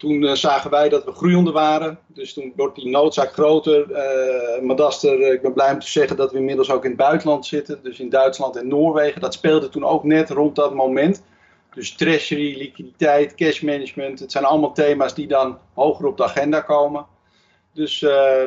Toen 0.00 0.22
uh, 0.22 0.32
zagen 0.32 0.70
wij 0.70 0.88
dat 0.88 1.04
we 1.04 1.12
groeiende 1.12 1.52
waren. 1.52 1.98
Dus 2.06 2.32
toen 2.32 2.52
wordt 2.56 2.76
die 2.76 2.88
noodzaak 2.88 3.32
groter. 3.32 3.90
Uh, 3.90 4.62
Madaster, 4.62 5.32
ik 5.32 5.42
ben 5.42 5.52
blij 5.52 5.72
om 5.72 5.78
te 5.78 5.88
zeggen 5.88 6.16
dat 6.16 6.32
we 6.32 6.38
inmiddels 6.38 6.70
ook 6.70 6.84
in 6.84 6.90
het 6.90 6.98
buitenland 6.98 7.46
zitten. 7.46 7.80
Dus 7.82 8.00
in 8.00 8.08
Duitsland 8.08 8.56
en 8.56 8.68
Noorwegen. 8.68 9.20
Dat 9.20 9.34
speelde 9.34 9.68
toen 9.68 9.84
ook 9.84 10.04
net 10.04 10.30
rond 10.30 10.56
dat 10.56 10.74
moment. 10.74 11.22
Dus 11.74 11.94
treasury, 11.94 12.56
liquiditeit, 12.58 13.34
cash 13.34 13.60
management. 13.60 14.20
Het 14.20 14.32
zijn 14.32 14.44
allemaal 14.44 14.72
thema's 14.72 15.14
die 15.14 15.26
dan 15.26 15.58
hoger 15.74 16.06
op 16.06 16.16
de 16.16 16.24
agenda 16.24 16.60
komen. 16.60 17.06
Dus 17.72 17.98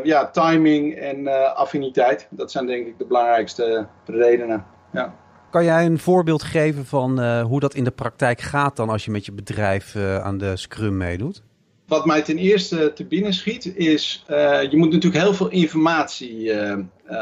ja, 0.03 0.29
timing 0.31 0.95
en 0.95 1.27
affiniteit. 1.55 2.27
Dat 2.29 2.51
zijn 2.51 2.65
denk 2.65 2.88
ik 2.88 2.98
de 2.98 3.05
belangrijkste 3.05 3.88
redenen. 4.05 4.65
Ja. 4.93 5.15
Kan 5.53 5.63
jij 5.63 5.86
een 5.86 6.00
voorbeeld 6.00 6.43
geven 6.43 6.86
van 6.86 7.19
uh, 7.19 7.41
hoe 7.41 7.60
dat 7.60 7.74
in 7.74 7.83
de 7.83 7.91
praktijk 7.91 8.41
gaat 8.41 8.75
dan 8.75 8.89
als 8.89 9.05
je 9.05 9.12
met 9.12 9.25
je 9.25 9.31
bedrijf 9.31 9.95
aan 9.95 10.38
de 10.38 10.57
Scrum 10.57 10.98
meedoet? 10.98 11.41
Wat 11.88 12.05
mij 12.05 12.22
ten 12.22 12.38
eerste 12.38 12.93
te 12.93 13.05
binnen 13.05 13.33
schiet 13.33 13.77
is, 13.77 14.25
je 14.69 14.69
moet 14.72 14.91
natuurlijk 14.91 15.24
heel 15.24 15.33
veel 15.33 15.50
informatie 15.50 16.51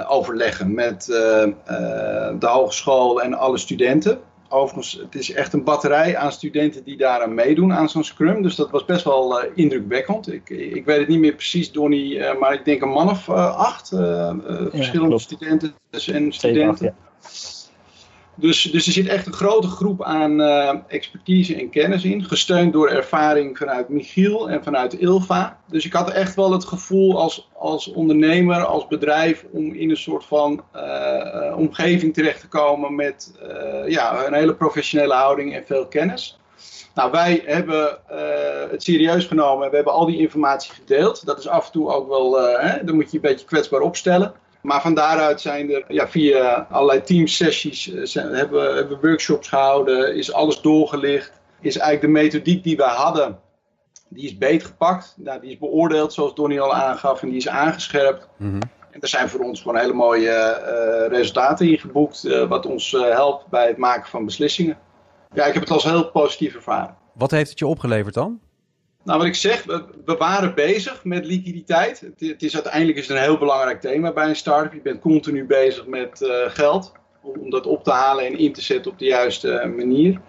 overleggen 0.08 0.74
met 0.74 1.06
de 1.06 2.38
hogeschool 2.48 3.22
en 3.22 3.34
alle 3.34 3.58
studenten. 3.58 4.20
Overigens, 4.50 5.00
het 5.04 5.16
is 5.16 5.34
echt 5.34 5.54
een 5.54 5.64
batterij 5.64 6.18
aan 6.18 6.32
studenten 6.32 6.84
die 6.84 6.98
daaraan 6.98 7.34
meedoen 7.34 7.74
aan 7.74 7.90
zo'n 7.90 8.04
Scrum. 8.04 8.42
Dus 8.42 8.56
dat 8.56 8.72
was 8.72 8.86
best 8.86 9.04
wel 9.04 9.44
uh, 9.44 9.50
indrukwekkend. 9.56 10.34
Ik, 10.34 10.50
ik 10.50 10.86
weet 10.86 11.00
het 11.00 11.08
niet 11.08 11.20
meer 11.20 11.36
precies, 11.36 11.72
Donnie, 11.72 12.16
uh, 12.16 12.40
maar 12.40 12.54
ik 12.54 12.66
denk 12.66 12.82
een 12.82 12.90
man 12.90 13.10
of 13.10 13.28
uh, 13.28 13.56
acht 13.56 13.88
verschillende 14.70 15.20
studenten 15.20 15.74
en 16.06 16.34
studenten. 16.34 16.86
ja. 16.86 16.94
Dus, 18.42 18.62
dus 18.62 18.88
er 18.88 18.94
zit 18.94 19.08
echt 19.08 19.26
een 19.26 19.34
grote 19.34 19.68
groep 19.68 20.04
aan 20.04 20.40
uh, 20.40 20.74
expertise 20.88 21.56
en 21.56 21.70
kennis 21.70 22.04
in. 22.04 22.24
Gesteund 22.24 22.74
door 22.74 22.90
ervaring 22.90 23.58
vanuit 23.58 23.90
Michiel 23.90 24.50
en 24.50 24.64
vanuit 24.64 24.94
Ilva. 24.94 25.60
Dus 25.68 25.86
ik 25.86 25.94
had 25.94 26.12
echt 26.12 26.36
wel 26.36 26.52
het 26.52 26.66
gevoel 26.66 27.20
als, 27.20 27.50
als 27.54 27.92
ondernemer, 27.92 28.66
als 28.66 28.88
bedrijf, 28.88 29.46
om 29.52 29.74
in 29.74 29.90
een 29.90 29.98
soort 29.98 30.26
van 30.26 30.64
uh, 30.76 31.58
omgeving 31.58 32.14
terecht 32.14 32.40
te 32.40 32.48
komen 32.48 32.96
met 32.96 33.40
uh, 33.44 33.90
ja, 33.90 34.26
een 34.26 34.34
hele 34.34 34.56
professionele 34.56 35.14
houding 35.14 35.56
en 35.56 35.66
veel 35.66 35.88
kennis. 35.88 36.40
Nou, 36.96 37.12
wij 37.12 37.42
hebben 37.46 37.98
het 38.72 38.84
serieus 38.84 39.26
genomen 39.26 39.64
en 39.64 39.70
we 39.70 39.76
hebben 39.76 39.94
al 39.94 40.06
die 40.06 40.20
informatie 40.20 40.74
gedeeld. 40.74 41.26
Dat 41.26 41.40
is 41.40 41.48
af 41.48 41.66
en 41.66 41.72
toe 41.72 41.92
ook 41.92 42.08
wel, 42.08 42.42
hè, 42.60 42.84
dan 42.84 42.96
moet 42.96 43.12
je 43.12 43.16
een 43.16 43.22
beetje 43.22 43.46
kwetsbaar 43.46 43.82
opstellen. 43.82 44.34
Maar 44.62 44.82
van 44.82 44.94
daaruit 44.94 45.42
zijn 45.42 45.72
er 45.72 45.84
ja, 45.88 46.08
via 46.08 46.68
allerlei 46.70 47.02
teamsessies 47.04 47.94
zijn, 48.04 48.34
hebben, 48.34 48.76
hebben 48.76 49.00
we 49.00 49.08
workshops 49.08 49.48
gehouden, 49.48 50.16
is 50.16 50.34
alles 50.34 50.62
doorgelicht. 50.62 51.32
Is 51.62 51.78
eigenlijk 51.78 52.14
de 52.14 52.22
methodiek 52.22 52.64
die 52.64 52.78
we 52.78 52.84
hadden, 52.84 53.40
die 54.10 54.26
is 54.26 54.38
beet 54.38 54.64
gepakt. 54.64 55.16
Nou, 55.18 55.42
die 55.42 55.52
is 55.52 55.58
beoordeeld, 55.58 56.14
zoals 56.14 56.36
Donnie 56.36 56.62
al 56.62 56.74
aangaf, 56.74 57.22
en 57.22 57.28
die 57.28 57.38
is 57.38 57.48
aangescherpt. 57.48 58.28
Mm 58.38 58.52
-hmm. 58.52 58.62
En 58.92 59.02
er 59.02 59.08
zijn 59.08 59.30
voor 59.30 59.40
ons 59.40 59.62
gewoon 59.62 59.78
hele 59.78 59.94
mooie 59.94 60.30
uh, 60.30 61.18
resultaten 61.18 61.70
in 61.70 61.80
geboekt, 61.80 62.26
uh, 62.26 62.48
wat 62.48 62.66
ons 62.66 62.94
uh, 62.94 63.02
helpt 63.02 63.48
bij 63.48 63.68
het 63.68 63.78
maken 63.78 64.10
van 64.10 64.26
beslissingen. 64.26 64.78
Ja, 65.34 65.46
ik 65.46 65.54
heb 65.54 65.64
het 65.64 65.72
als 65.72 65.84
heel 65.84 66.12
positief 66.12 66.56
ervaren. 66.56 66.96
Wat 67.14 67.32
heeft 67.32 67.50
het 67.50 67.60
je 67.60 67.68
opgeleverd 67.68 68.14
dan? 68.14 68.40
Nou, 69.04 69.18
wat 69.18 69.28
ik 69.28 69.36
zeg, 69.36 69.64
we, 70.06 70.16
waren 70.18 70.56
bezig 70.56 71.04
met 71.04 71.26
liquiditeit. 71.26 72.00
Het, 72.18 72.44
is 72.44 72.54
uiteindelijk 72.54 72.98
is 72.98 73.10
een 73.10 73.18
heel 73.18 73.38
belangrijk 73.38 73.82
thema 73.82 74.14
bij 74.14 74.28
een 74.28 74.36
start-up. 74.36 74.74
Je 74.74 74.82
bent 74.82 75.02
continu 75.02 75.46
bezig 75.46 75.86
met 75.86 76.22
uh, 76.22 76.30
geld, 76.48 76.92
om, 77.22 77.50
dat 77.50 77.68
op 77.68 77.84
te 77.84 77.92
halen 77.92 78.26
en 78.26 78.38
in 78.38 78.54
te 78.54 78.62
zetten 78.62 78.92
op 78.92 79.00
de 79.00 79.06
juiste 79.06 79.74
manier. 79.76 80.22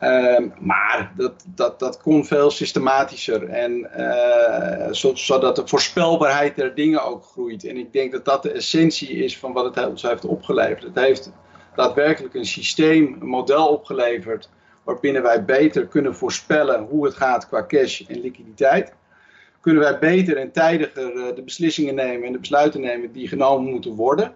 Uh, 0.00 0.38
maar 0.58 1.12
dat, 1.16 1.44
dat, 1.54 1.78
dat 1.78 2.02
kon 2.02 2.24
veel 2.24 2.50
systematischer 2.50 3.48
en 3.48 3.90
uh, 3.96 5.12
zodat 5.14 5.56
de 5.56 5.66
voorspelbaarheid 5.66 6.56
der 6.56 6.74
dingen 6.74 7.04
ook 7.04 7.24
groeit. 7.24 7.64
En 7.64 7.76
ik 7.76 7.92
denk 7.92 8.12
dat 8.12 8.24
dat 8.24 8.42
de 8.42 8.50
essentie 8.50 9.08
is 9.08 9.38
van 9.38 9.52
wat 9.52 9.74
het 9.74 9.86
ons 9.86 10.02
heeft 10.02 10.24
opgeleverd. 10.24 10.82
Het 10.82 10.94
heeft 10.94 11.32
daadwerkelijk 11.74 12.34
een 12.34 12.46
systeem, 12.46 13.16
een 13.20 13.26
model 13.26 13.68
opgeleverd 13.68 14.48
waarbinnen 14.86 15.22
wij 15.22 15.44
beter 15.44 15.86
kunnen 15.86 16.14
voorspellen 16.14 16.84
hoe 16.84 17.04
het 17.04 17.14
gaat 17.14 17.48
qua 17.48 17.66
cash 17.66 18.00
en 18.08 18.20
liquiditeit. 18.20 18.92
Kunnen 19.60 19.82
wij 19.82 19.98
beter 19.98 20.36
en 20.36 20.52
tijdiger 20.52 21.34
de 21.34 21.42
beslissingen 21.44 21.94
nemen 21.94 22.26
en 22.26 22.32
de 22.32 22.38
besluiten 22.38 22.80
nemen 22.80 23.12
die 23.12 23.28
genomen 23.28 23.70
moeten 23.70 23.94
worden. 23.94 24.34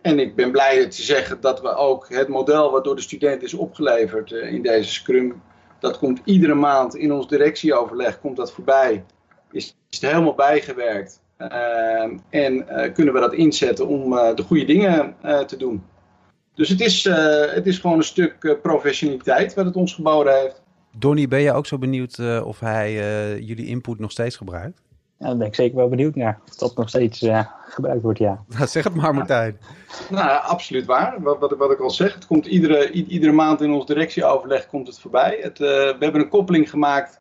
En 0.00 0.18
ik 0.18 0.34
ben 0.34 0.50
blij 0.50 0.86
te 0.86 1.02
zeggen 1.02 1.40
dat 1.40 1.60
we 1.60 1.74
ook 1.74 2.08
het 2.08 2.28
model 2.28 2.70
wat 2.70 2.84
door 2.84 2.96
de 2.96 3.02
student 3.02 3.42
is 3.42 3.54
opgeleverd 3.54 4.30
in 4.30 4.62
deze 4.62 4.92
Scrum, 4.92 5.42
dat 5.80 5.98
komt 5.98 6.20
iedere 6.24 6.54
maand 6.54 6.96
in 6.96 7.12
ons 7.12 7.28
directieoverleg 7.28 8.20
komt 8.20 8.36
dat 8.36 8.52
voorbij. 8.52 9.04
Is, 9.50 9.76
het 9.90 10.00
helemaal 10.00 10.34
bijgewerkt. 10.34 11.20
Uh, 11.38 12.02
en 12.30 12.54
uh, 12.54 12.92
kunnen 12.92 13.14
we 13.14 13.20
dat 13.20 13.34
inzetten 13.34 13.86
om 13.86 14.10
de 14.10 14.42
goede 14.42 14.64
dingen 14.64 15.16
te 15.46 15.56
doen. 15.56 15.84
Dus 16.54 16.68
het 16.68 16.80
is, 16.80 17.04
uh, 17.04 17.14
het 17.52 17.66
is 17.66 17.78
gewoon 17.78 17.96
een 17.96 18.04
stuk 18.04 18.36
uh, 18.40 18.52
professionaliteit 18.62 19.54
wat 19.54 19.64
het 19.64 19.76
ons 19.76 19.94
geboden 19.94 20.40
heeft. 20.40 20.62
Donnie, 20.96 21.28
ben 21.28 21.40
je 21.40 21.52
ook 21.52 21.66
zo 21.66 21.78
benieuwd 21.78 22.18
uh, 22.18 22.46
of 22.46 22.60
hij 22.60 22.92
jullie 23.40 23.66
input 23.66 23.98
nog 23.98 24.10
steeds 24.10 24.36
gebruikt? 24.36 24.82
Ja, 25.18 25.26
daar 25.26 25.36
ben 25.36 25.46
ik 25.46 25.54
zeker 25.54 25.76
wel 25.76 25.88
benieuwd 25.88 26.14
naar. 26.14 26.40
Of 26.48 26.54
dat 26.54 26.76
nog 26.76 26.88
steeds 26.88 27.26
gebruikt 27.68 28.02
wordt, 28.02 28.18
ja. 28.18 28.44
zeg 28.66 28.84
het 28.84 28.94
maar, 28.94 29.14
Martijn. 29.14 29.58
Ja. 30.10 30.14
Nou, 30.14 30.42
absoluut 30.42 30.86
waar. 30.86 31.22
Wat, 31.22 31.38
wat, 31.38 31.56
wat, 31.56 31.70
ik 31.70 31.80
al 31.80 31.90
zeg, 31.90 32.14
het 32.14 32.26
komt 32.26 32.46
iedere, 32.46 32.90
iedere 32.90 33.32
maand 33.32 33.60
in 33.60 33.72
ons 33.72 33.86
directieoverleg 33.86 34.66
komt 34.66 34.86
het 34.86 35.00
voorbij. 35.00 35.38
Het, 35.40 35.58
we 35.58 35.96
hebben 35.98 36.20
een 36.20 36.28
koppeling 36.28 36.70
gemaakt 36.70 37.20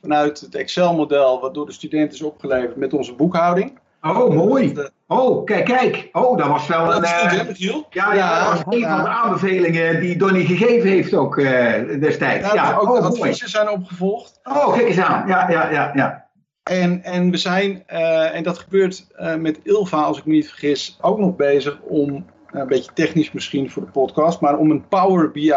vanuit 0.00 0.40
het 0.40 0.54
Excel-model 0.54 1.40
wat 1.40 1.54
door 1.54 1.66
de 1.66 1.72
studenten 1.72 2.14
is 2.14 2.22
opgeleverd 2.22 2.76
met 2.76 2.92
onze 2.92 3.14
boekhouding. 3.14 3.78
Oh, 4.04 4.34
mooi. 4.34 4.74
Oh, 5.06 5.44
kijk, 5.44 5.64
kijk. 5.64 6.08
Oh, 6.12 6.38
dat 6.38 6.46
was 6.46 6.66
wel 6.66 6.86
dat 6.86 6.96
een... 6.96 7.02
is 7.02 7.10
goed, 7.10 7.30
hè, 7.30 7.44
Michiel? 7.44 7.86
Ja, 7.90 8.14
ja, 8.14 8.38
dat 8.38 8.52
was 8.52 8.74
een 8.74 8.82
van 8.82 9.02
de 9.02 9.08
aanbevelingen 9.08 10.00
die 10.00 10.16
Donnie 10.16 10.46
gegeven 10.46 10.88
heeft 10.88 11.14
ook 11.14 11.36
uh, 11.36 12.00
destijds. 12.00 12.46
Ja, 12.46 12.54
ja, 12.54 12.76
ook 12.76 12.90
oh, 12.90 13.00
de 13.00 13.06
adviezen 13.06 13.48
zijn 13.48 13.68
opgevolgd. 13.68 14.40
Oh, 14.42 14.72
kijk 14.72 14.88
eens 14.88 14.98
aan. 14.98 15.28
Ja, 15.28 15.50
ja, 15.50 15.70
ja, 15.70 15.90
ja. 15.94 16.26
En, 16.62 17.02
en 17.02 17.30
we 17.30 17.36
zijn, 17.36 17.84
uh, 17.92 18.34
en 18.34 18.42
dat 18.42 18.58
gebeurt 18.58 19.06
uh, 19.18 19.34
met 19.34 19.60
Ilva, 19.62 20.02
als 20.02 20.18
ik 20.18 20.24
me 20.24 20.32
niet 20.32 20.48
vergis, 20.48 20.98
ook 21.00 21.18
nog 21.18 21.36
bezig 21.36 21.78
om, 21.80 22.26
een 22.50 22.66
beetje 22.66 22.92
technisch 22.94 23.32
misschien 23.32 23.70
voor 23.70 23.84
de 23.84 23.90
podcast, 23.90 24.40
maar 24.40 24.56
om 24.58 24.70
een 24.70 24.88
Power 24.88 25.30
BI, 25.30 25.52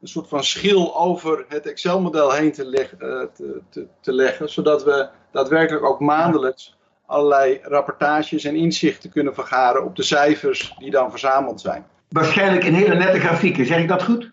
een 0.00 0.08
soort 0.08 0.28
van 0.28 0.44
schil 0.44 0.98
over 0.98 1.44
het 1.48 1.66
Excel-model 1.66 2.32
heen 2.32 2.52
te, 2.52 2.64
leg, 2.64 2.94
te, 2.98 3.60
te, 3.70 3.86
te 4.00 4.12
leggen, 4.12 4.50
zodat 4.50 4.84
we 4.84 5.08
daadwerkelijk 5.32 5.84
ook 5.84 6.00
maandelijks 6.00 6.78
allerlei 7.10 7.60
rapportages 7.62 8.44
en 8.44 8.56
inzichten 8.56 9.10
kunnen 9.10 9.34
vergaren 9.34 9.84
op 9.84 9.96
de 9.96 10.02
cijfers 10.02 10.74
die 10.78 10.90
dan 10.90 11.10
verzameld 11.10 11.60
zijn. 11.60 11.84
Waarschijnlijk 12.08 12.64
in 12.64 12.74
hele 12.74 12.94
nette 12.94 13.20
grafieken, 13.20 13.66
zeg 13.66 13.78
ik 13.78 13.88
dat 13.88 14.02
goed? 14.02 14.32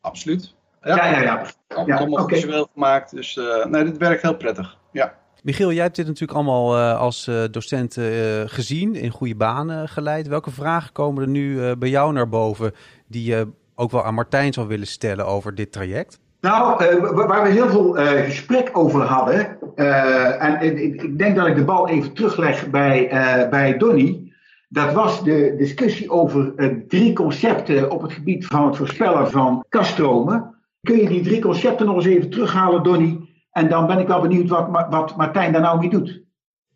Absoluut. 0.00 0.54
Ja, 0.82 0.96
ja, 0.96 1.20
ja. 1.20 1.22
ja. 1.68 1.84
ja 1.86 1.96
allemaal 1.96 2.22
okay. 2.22 2.38
visueel 2.38 2.68
gemaakt, 2.72 3.10
dus 3.10 3.36
uh, 3.36 3.64
nee, 3.64 3.84
dit 3.84 3.96
werkt 3.96 4.22
heel 4.22 4.36
prettig. 4.36 4.78
Ja. 4.92 5.14
Michiel, 5.42 5.72
jij 5.72 5.82
hebt 5.82 5.96
dit 5.96 6.06
natuurlijk 6.06 6.38
allemaal 6.38 6.76
uh, 6.78 7.00
als 7.00 7.26
uh, 7.26 7.44
docent 7.50 7.98
gezien, 8.46 8.94
in 8.94 9.10
goede 9.10 9.36
banen 9.36 9.88
geleid. 9.88 10.28
Welke 10.28 10.50
vragen 10.50 10.92
komen 10.92 11.22
er 11.22 11.28
nu 11.28 11.76
bij 11.76 11.88
jou 11.88 12.12
naar 12.12 12.28
boven 12.28 12.72
die 13.06 13.24
je 13.24 13.48
ook 13.74 13.90
wel 13.90 14.04
aan 14.04 14.14
Martijn 14.14 14.52
zou 14.52 14.68
willen 14.68 14.86
stellen 14.86 15.26
over 15.26 15.54
dit 15.54 15.72
traject? 15.72 16.18
Nou, 16.44 16.84
uh, 16.84 17.26
waar 17.26 17.42
we 17.42 17.48
heel 17.48 17.68
veel 17.68 17.98
uh, 17.98 18.06
gesprek 18.06 18.70
over 18.72 19.02
hadden, 19.02 19.58
uh, 19.76 20.42
en 20.42 20.60
ik, 20.60 21.02
ik 21.02 21.18
denk 21.18 21.36
dat 21.36 21.46
ik 21.46 21.56
de 21.56 21.64
bal 21.64 21.88
even 21.88 22.12
terugleg 22.12 22.70
bij, 22.70 23.08
bij 23.50 23.78
Donny, 23.78 24.32
dat 24.68 24.92
was 24.92 25.24
de 25.24 25.54
discussie 25.58 26.10
over 26.10 26.54
drie 26.88 27.12
concepten 27.12 27.90
op 27.90 28.02
het 28.02 28.12
gebied 28.12 28.46
van 28.46 28.66
het 28.66 28.76
voorspellen 28.76 29.30
van 29.30 29.64
kaststromen. 29.68 30.54
Kun 30.80 30.96
je 30.96 31.08
die 31.08 31.22
drie 31.22 31.40
concepten 31.40 31.86
nog 31.86 31.96
eens 31.96 32.06
even 32.06 32.30
terughalen, 32.30 32.82
Donny? 32.82 33.20
En 33.50 33.68
dan 33.68 33.86
ben 33.86 33.98
ik 33.98 34.06
wel 34.06 34.20
benieuwd 34.20 34.48
wat, 34.48 34.86
wat 34.90 35.16
Martijn 35.16 35.52
daar 35.52 35.60
nou 35.60 35.78
mee 35.78 35.90
doet. 35.90 36.22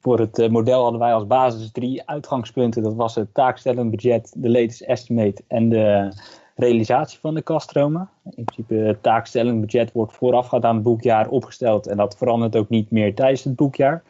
Voor 0.00 0.18
het 0.18 0.48
model 0.50 0.82
hadden 0.82 1.00
wij 1.00 1.14
als 1.14 1.26
basis 1.26 1.70
drie 1.72 2.02
uitgangspunten. 2.06 2.82
Dat 2.82 2.94
was 2.94 3.14
het 3.14 3.34
taakstellend 3.34 3.90
budget, 3.90 4.34
de 4.37 4.50
latest 4.50 4.80
estimate 4.80 5.42
en 5.48 5.68
de 5.68 6.12
realisatie 6.59 7.19
van 7.19 7.35
de 7.35 7.43
kaststromen. 7.43 8.09
In 8.25 8.45
principe 8.45 8.75
het 8.75 9.03
taakstellend 9.03 9.61
budget 9.61 9.93
wordt 9.93 10.12
voorafgaand 10.12 10.65
aan 10.65 10.75
het 10.75 10.85
boekjaar 10.85 11.29
opgesteld 11.29 11.87
en 11.87 11.97
dat 11.97 12.17
verandert 12.17 12.57
ook 12.57 12.69
niet 12.69 12.91
meer 12.91 13.15
tijdens 13.15 13.45
het 13.45 13.57
boekjaar. 13.57 14.03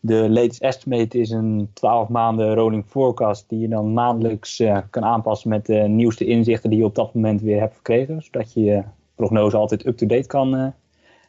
De 0.00 0.30
latest 0.30 0.62
estimate 0.62 1.18
is 1.18 1.30
een 1.30 1.70
12 1.72 2.08
maanden 2.08 2.54
rolling 2.54 2.84
forecast 2.86 3.48
die 3.48 3.58
je 3.58 3.68
dan 3.68 3.92
maandelijks 3.92 4.60
uh, 4.60 4.78
kan 4.90 5.04
aanpassen 5.04 5.48
met 5.48 5.66
de 5.66 5.78
nieuwste 5.78 6.24
inzichten 6.24 6.70
die 6.70 6.78
je 6.78 6.84
op 6.84 6.94
dat 6.94 7.14
moment 7.14 7.40
weer 7.40 7.60
hebt 7.60 7.74
verkregen, 7.74 8.22
zodat 8.22 8.52
je 8.52 8.60
je 8.60 8.82
prognose 9.14 9.56
altijd 9.56 9.86
up-to-date 9.86 10.26
kan 10.26 10.54
uh, 10.54 10.66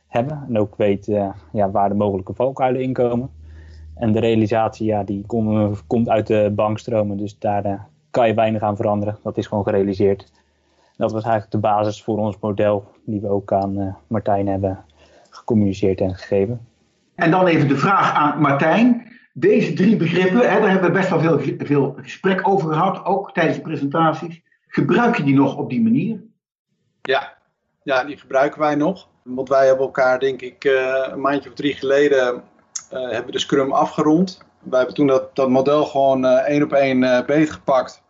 hebben 0.08 0.46
en 0.48 0.60
ook 0.60 0.75
weet 0.75 1.08
uh, 1.08 1.29
ja, 1.53 1.72
waar 1.72 1.89
de 1.89 1.96
mogelijke 1.96 2.34
valkuilen 2.34 2.81
in 2.81 2.93
komen. 2.93 3.29
En 3.96 4.12
de 4.12 4.19
realisatie 4.19 4.86
ja, 4.86 5.03
die 5.03 5.24
kom, 5.25 5.75
komt 5.88 6.10
uit 6.10 6.27
de 6.27 6.51
bankstromen, 6.55 7.17
dus 7.17 7.39
daar 7.39 7.88
kan 8.11 8.27
je 8.27 8.33
weinig 8.33 8.61
aan 8.61 8.75
veranderen. 8.75 9.19
Dat 9.23 9.37
is 9.37 9.47
gewoon 9.47 9.63
gerealiseerd. 9.63 10.31
Dat 10.97 11.11
was 11.11 11.23
eigenlijk 11.23 11.51
de 11.51 11.57
basis 11.57 12.03
voor 12.03 12.17
ons 12.17 12.37
model, 12.39 12.87
die 13.05 13.21
we 13.21 13.27
ook 13.27 13.53
aan 13.53 13.97
Martijn 14.07 14.47
hebben 14.47 14.85
gecommuniceerd 15.29 16.01
en 16.01 16.15
gegeven. 16.15 16.67
En 17.15 17.31
dan 17.31 17.47
even 17.47 17.67
de 17.67 17.77
vraag 17.77 18.13
aan 18.13 18.41
Martijn. 18.41 19.17
Deze 19.33 19.73
drie 19.73 19.95
begrippen, 19.95 20.49
hè, 20.49 20.59
daar 20.59 20.69
hebben 20.69 20.91
we 20.91 20.97
best 20.97 21.09
wel 21.09 21.19
veel, 21.19 21.39
veel 21.57 21.95
gesprek 22.01 22.47
over 22.47 22.73
gehad, 22.73 23.05
ook 23.05 23.33
tijdens 23.33 23.55
de 23.55 23.63
presentaties. 23.63 24.41
Gebruik 24.67 25.17
je 25.17 25.23
die 25.23 25.35
nog 25.35 25.57
op 25.57 25.69
die 25.69 25.81
manier? 25.81 26.23
Ja, 27.01 27.37
ja 27.83 28.03
die 28.03 28.17
gebruiken 28.17 28.59
wij 28.59 28.75
nog. 28.75 29.07
Want 29.23 29.49
wij 29.49 29.67
hebben 29.67 29.85
elkaar, 29.85 30.19
denk 30.19 30.41
ik, 30.41 30.63
uh, 30.63 31.07
een 31.11 31.21
maandje 31.21 31.49
of 31.49 31.55
drie 31.55 31.73
geleden 31.73 32.43
uh, 32.93 33.11
hebben 33.11 33.31
de 33.31 33.39
Scrum 33.39 33.71
afgerond. 33.71 34.47
Wij 34.59 34.77
hebben 34.77 34.95
toen 34.95 35.07
dat, 35.07 35.35
dat 35.35 35.49
model 35.49 35.85
gewoon 35.85 36.25
uh, 36.25 36.33
één 36.33 36.63
op 36.63 36.73
één 36.73 37.01
uh, 37.01 37.25
beetgepakt. 37.25 38.01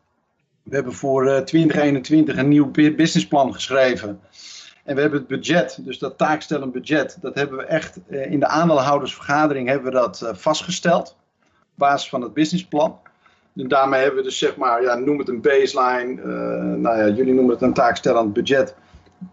We 0.63 0.75
hebben 0.75 0.93
voor 0.93 1.43
2021 1.45 2.37
een 2.37 2.47
nieuw 2.47 2.71
businessplan 2.71 3.53
geschreven. 3.53 4.19
En 4.83 4.95
we 4.95 5.01
hebben 5.01 5.19
het 5.19 5.27
budget, 5.27 5.79
dus 5.81 5.99
dat 5.99 6.17
taakstellend 6.17 6.71
budget, 6.71 7.17
dat 7.21 7.35
hebben 7.35 7.57
we 7.57 7.63
echt 7.63 7.99
in 8.07 8.39
de 8.39 8.47
aandeelhoudersvergadering 8.47 9.67
hebben 9.67 9.91
we 9.91 9.97
dat 9.97 10.31
vastgesteld. 10.33 11.17
Op 11.49 11.55
basis 11.75 12.09
van 12.09 12.21
het 12.21 12.33
businessplan. 12.33 12.99
En 13.55 13.67
daarmee 13.67 14.01
hebben 14.01 14.19
we 14.19 14.25
dus 14.25 14.37
zeg 14.37 14.55
maar, 14.55 14.83
ja, 14.83 14.95
noem 14.95 15.19
het 15.19 15.27
een 15.27 15.41
baseline, 15.41 16.25
nou 16.77 16.97
ja, 16.97 17.07
jullie 17.07 17.33
noemen 17.33 17.53
het 17.53 17.61
een 17.61 17.73
taakstellend 17.73 18.33
budget. 18.33 18.75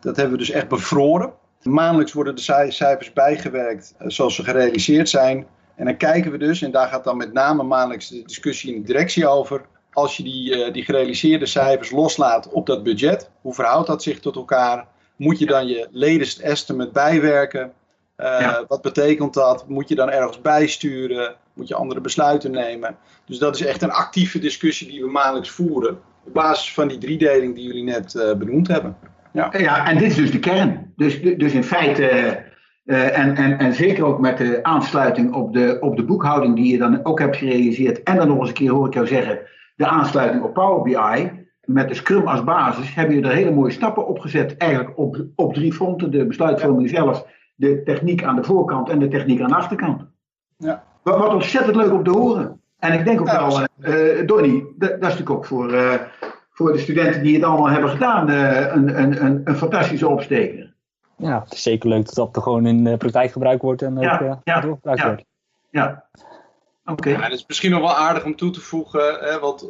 Dat 0.00 0.16
hebben 0.16 0.34
we 0.34 0.44
dus 0.44 0.50
echt 0.50 0.68
bevroren. 0.68 1.32
Maandelijks 1.62 2.12
worden 2.12 2.34
de 2.34 2.70
cijfers 2.70 3.12
bijgewerkt 3.12 3.94
eh, 3.98 4.08
zoals 4.08 4.34
ze 4.34 4.44
gerealiseerd 4.44 5.08
zijn. 5.08 5.46
En 5.76 5.84
dan 5.84 5.96
kijken 5.96 6.30
we 6.30 6.38
dus, 6.38 6.62
en 6.62 6.70
daar 6.70 6.88
gaat 6.88 7.04
dan 7.04 7.16
met 7.16 7.32
name 7.32 7.62
maandelijks 7.62 8.08
de 8.08 8.22
discussie 8.22 8.74
in 8.74 8.80
de 8.80 8.86
directie 8.86 9.26
over. 9.26 9.64
Als 9.92 10.16
je 10.16 10.22
die, 10.22 10.56
uh, 10.56 10.72
die 10.72 10.84
gerealiseerde 10.84 11.46
cijfers 11.46 11.90
loslaat 11.90 12.48
op 12.52 12.66
dat 12.66 12.82
budget, 12.82 13.30
hoe 13.40 13.54
verhoudt 13.54 13.86
dat 13.86 14.02
zich 14.02 14.20
tot 14.20 14.36
elkaar? 14.36 14.86
Moet 15.16 15.38
je 15.38 15.46
dan 15.46 15.66
je 15.66 15.88
latest 15.90 16.38
estimate 16.38 16.90
bijwerken? 16.90 17.72
Uh, 18.16 18.26
ja. 18.40 18.64
Wat 18.68 18.82
betekent 18.82 19.34
dat? 19.34 19.68
Moet 19.68 19.88
je 19.88 19.94
dan 19.94 20.10
ergens 20.10 20.40
bijsturen? 20.40 21.34
Moet 21.52 21.68
je 21.68 21.74
andere 21.74 22.00
besluiten 22.00 22.50
nemen? 22.50 22.96
Dus 23.24 23.38
dat 23.38 23.54
is 23.54 23.66
echt 23.66 23.82
een 23.82 23.90
actieve 23.90 24.38
discussie 24.38 24.88
die 24.88 25.02
we 25.02 25.10
maandelijks 25.10 25.50
voeren. 25.50 25.98
Op 26.26 26.32
basis 26.32 26.74
van 26.74 26.88
die 26.88 26.98
driedeling 26.98 27.54
die 27.54 27.66
jullie 27.66 27.84
net 27.84 28.14
uh, 28.14 28.34
benoemd 28.34 28.68
hebben. 28.68 28.96
Ja. 29.32 29.52
ja, 29.58 29.88
en 29.88 29.98
dit 29.98 30.10
is 30.10 30.16
dus 30.16 30.30
de 30.30 30.38
kern. 30.38 30.92
Dus, 30.96 31.22
dus 31.22 31.52
in 31.52 31.64
feite, 31.64 32.42
uh, 32.86 33.18
en, 33.18 33.36
en, 33.36 33.58
en 33.58 33.72
zeker 33.72 34.04
ook 34.04 34.20
met 34.20 34.38
de 34.38 34.58
aansluiting 34.62 35.34
op 35.34 35.52
de, 35.52 35.76
op 35.80 35.96
de 35.96 36.04
boekhouding 36.04 36.56
die 36.56 36.72
je 36.72 36.78
dan 36.78 37.04
ook 37.04 37.18
hebt 37.18 37.36
gerealiseerd. 37.36 38.02
En 38.02 38.16
dan 38.16 38.28
nog 38.28 38.38
eens 38.38 38.48
een 38.48 38.54
keer 38.54 38.70
hoor 38.70 38.86
ik 38.86 38.94
jou 38.94 39.06
zeggen, 39.06 39.38
de 39.76 39.86
aansluiting 39.86 40.42
op 40.42 40.54
Power 40.54 40.82
BI. 40.82 41.30
Met 41.64 41.88
de 41.88 41.94
Scrum 41.94 42.26
als 42.26 42.44
basis 42.44 42.94
heb 42.94 43.10
je 43.10 43.20
er 43.20 43.32
hele 43.32 43.50
mooie 43.50 43.70
stappen 43.70 44.06
op 44.06 44.18
gezet. 44.18 44.56
Eigenlijk 44.56 44.98
op, 44.98 45.24
op 45.34 45.54
drie 45.54 45.72
fronten. 45.72 46.10
De 46.10 46.26
besluitvorming 46.26 46.88
zelf, 46.88 47.26
de 47.54 47.82
techniek 47.82 48.24
aan 48.24 48.36
de 48.36 48.44
voorkant 48.44 48.88
en 48.88 48.98
de 48.98 49.08
techniek 49.08 49.40
aan 49.40 49.48
de 49.48 49.54
achterkant. 49.54 50.02
Ja. 50.56 50.84
Wat, 51.02 51.18
wat 51.18 51.32
ontzettend 51.32 51.76
leuk 51.76 51.92
om 51.92 52.04
te 52.04 52.10
horen. 52.10 52.60
En 52.78 52.92
ik 52.92 53.04
denk 53.04 53.20
ook 53.20 53.26
ja, 53.26 53.46
wel, 53.46 53.60
uh, 53.94 54.26
Donny, 54.26 54.64
dat, 54.76 54.90
dat, 54.90 54.90
is 54.90 55.00
natuurlijk 55.00 55.30
ook 55.30 55.46
voor, 55.46 55.72
uh, 55.72 55.92
voor 56.50 56.72
de 56.72 56.78
studenten 56.78 57.22
die 57.22 57.34
het 57.34 57.44
allemaal 57.44 57.70
hebben 57.70 57.90
gedaan, 57.90 58.30
uh, 58.30 58.74
een, 58.74 59.00
een, 59.02 59.24
een, 59.24 59.40
een, 59.44 59.56
fantastische 59.56 60.08
opsteker. 60.08 60.65
Ja, 61.16 61.40
het 61.42 61.52
is 61.52 61.62
zeker 61.62 61.88
leuk 61.88 62.06
dat 62.06 62.14
dat 62.14 62.36
er 62.36 62.42
gewoon 62.42 62.66
in 62.66 62.84
de 62.84 62.96
praktijk 62.96 63.32
gebruikt 63.32 63.62
wordt 63.62 63.82
en 63.82 64.00
ja, 64.00 64.14
ook 64.14 64.38
ja, 64.44 64.60
doorgebruikt 64.60 65.00
ja, 65.00 65.06
wordt. 65.06 65.24
Ja, 65.70 66.04
oké. 66.84 66.92
Okay. 66.92 67.12
Ja, 67.12 67.20
het 67.20 67.32
is 67.32 67.44
misschien 67.46 67.70
nog 67.70 67.80
wel 67.80 67.94
aardig 67.94 68.24
om 68.24 68.36
toe 68.36 68.50
te 68.50 68.60
voegen, 68.60 69.18
hè, 69.20 69.38
want 69.38 69.62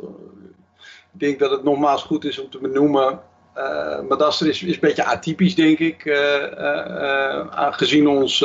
ik 1.13 1.21
denk 1.21 1.39
dat 1.39 1.51
het 1.51 1.65
nogmaals 1.65 2.03
goed 2.03 2.25
is 2.25 2.39
om 2.39 2.51
te 2.51 2.59
benoemen. 2.59 3.21
Uh, 3.57 4.01
Madaster 4.09 4.49
is, 4.49 4.63
is 4.63 4.75
een 4.75 4.81
beetje 4.81 5.05
atypisch, 5.05 5.55
denk 5.55 5.79
ik, 5.79 6.05
uh, 6.05 7.49
aangezien 7.49 8.09
ons, 8.09 8.45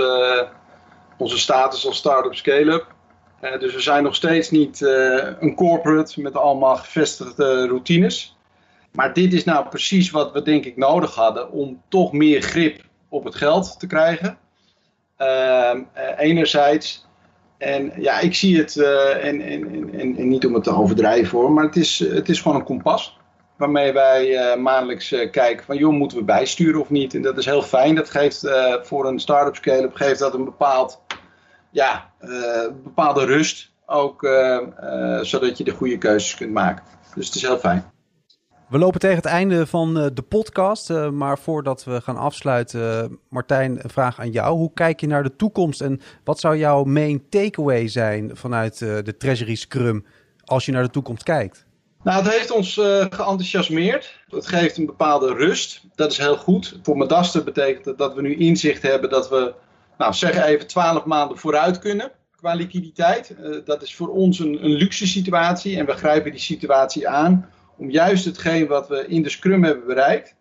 onze 1.18 1.38
status 1.38 1.88
als 1.88 1.98
start-up 1.98 2.36
scale-up. 2.36 2.94
Uh, 3.42 3.60
dus 3.60 3.74
we 3.74 3.80
zijn 3.80 4.04
nog 4.04 4.16
steeds 4.16 4.50
niet 4.50 4.82
uh, 4.82 5.28
een 5.40 5.56
corporate 5.56 6.22
met 6.22 6.36
allemaal 6.36 6.76
gevestigde 6.76 7.68
routines. 7.68 8.38
Maar 8.92 9.14
dit 9.14 9.34
is 9.34 9.44
nou 9.44 9.68
precies 9.70 10.12
wat 10.12 10.32
we 10.32 10.42
denk 10.42 10.66
ik 10.66 10.78
nodig 10.78 11.16
hadden 11.16 11.52
om 11.52 11.82
toch 11.88 12.12
meer 12.12 12.42
grip 12.42 12.82
op 13.12 13.24
het 13.24 13.36
geld 13.36 13.80
te 13.80 13.88
krijgen. 13.88 14.38
Uh, 15.18 15.74
enerzijds. 16.18 17.08
En 17.58 17.94
ja, 17.98 18.20
ik 18.20 18.36
zie 18.36 18.58
het, 18.58 18.78
en, 19.22 19.42
en, 19.42 19.92
en, 19.94 20.18
en, 20.18 20.28
niet 20.28 20.46
om 20.46 20.54
het 20.54 20.64
te 20.64 20.76
overdrijven 20.76 21.38
hoor, 21.38 21.52
maar 21.52 21.64
het 21.64 21.76
is, 21.76 22.00
het 22.00 22.30
is 22.30 22.42
gewoon 22.42 22.58
een 22.58 22.64
kompas. 22.64 23.20
Waarmee 23.58 23.94
wij 23.94 24.58
maandelijks 24.58 25.10
kijken 25.32 25.66
van 25.66 25.78
joh, 25.78 25.94
moeten 25.94 26.18
we 26.18 26.24
bijsturen 26.24 26.82
of 26.82 26.90
niet. 26.90 27.14
En 27.14 27.22
dat 27.22 27.38
is 27.38 27.46
heel 27.46 27.62
fijn. 27.62 27.96
Dat 27.96 28.10
geeft 28.10 28.48
voor 28.82 29.08
een 29.08 29.20
start-up 29.20 29.56
scale-up 29.56 29.96
geeft 29.96 30.20
dat 30.20 30.34
een 30.34 30.46
bepaald 30.46 31.02
ja, 31.70 32.12
bepaalde 32.84 33.26
rust. 33.26 33.72
Ook 33.86 34.22
zodat 35.22 35.58
je 35.58 35.64
de 35.64 35.72
goede 35.72 35.98
keuzes 35.98 36.36
kunt 36.36 36.52
maken. 36.52 36.84
Dus 37.16 37.26
het 37.26 37.36
is 37.36 37.42
heel 37.42 37.60
fijn. 37.60 37.92
We 38.72 38.78
lopen 38.78 39.00
tegen 39.00 39.16
het 39.16 39.26
einde 39.26 39.68
van 39.68 39.94
de 39.94 40.22
podcast. 40.28 40.90
maar 41.12 41.40
voordat 41.40 41.84
we 41.84 42.02
gaan 42.02 42.18
afsluiten, 42.18 43.20
Martijn, 43.30 43.84
een 43.84 43.90
vraag 43.90 44.20
aan 44.20 44.32
jou. 44.32 44.58
Hoe 44.58 44.72
kijk 44.74 45.00
je 45.00 45.08
naar 45.08 45.24
de 45.24 45.36
toekomst 45.36 45.82
en 45.82 46.02
wat 46.24 46.40
zou 46.40 46.58
jouw 46.58 46.84
main 46.84 47.30
takeaway 47.30 47.88
zijn 47.88 48.32
vanuit 48.34 48.78
de 48.78 49.18
Treasury 49.18 49.56
Scrum 49.56 50.06
als 50.46 50.66
je 50.66 50.72
naar 50.72 50.84
de 50.84 50.90
toekomst 50.90 51.24
kijkt? 51.24 51.66
Nou, 52.04 52.24
het 52.24 52.34
heeft 52.34 52.52
ons 52.52 52.78
uh, 52.78 52.86
geenthousiasmeerd. 53.00 54.20
Het 54.30 54.48
geeft 54.48 54.78
een 54.78 54.86
bepaalde 54.86 55.34
rust. 55.34 55.84
Dat 55.96 56.12
is 56.12 56.18
heel 56.18 56.38
goed. 56.38 56.80
Voor 56.84 56.98
Madaster 56.98 57.44
betekent 57.44 57.86
het 57.86 57.98
dat 57.98 58.14
we 58.14 58.22
nu 58.22 58.36
inzicht 58.36 58.82
hebben 58.82 59.10
dat 59.10 59.30
we 59.30 59.54
nou, 59.98 60.14
zeg 60.14 60.46
even 60.46 60.68
12 60.68 61.06
maanden 61.06 61.38
vooruit 61.38 61.80
kunnen 61.80 62.12
qua 62.36 62.54
liquiditeit. 62.54 63.36
Dat 63.66 63.82
is 63.82 63.96
voor 63.96 64.10
ons 64.10 64.40
een, 64.40 64.64
een, 64.64 64.72
luxe 64.72 65.08
situatie 65.08 65.78
en 65.78 65.86
we 65.86 65.94
grijpen 65.94 66.32
die 66.32 66.40
situatie 66.40 67.08
aan 67.08 67.50
om 67.82 67.90
juist 67.90 68.26
hetgeen 68.26 68.68
wat 68.68 68.88
we 68.88 69.08
in 69.08 69.24
de 69.24 69.30
Scrum 69.30 69.64
hebben 69.64 69.86
bereikt, 69.86 70.36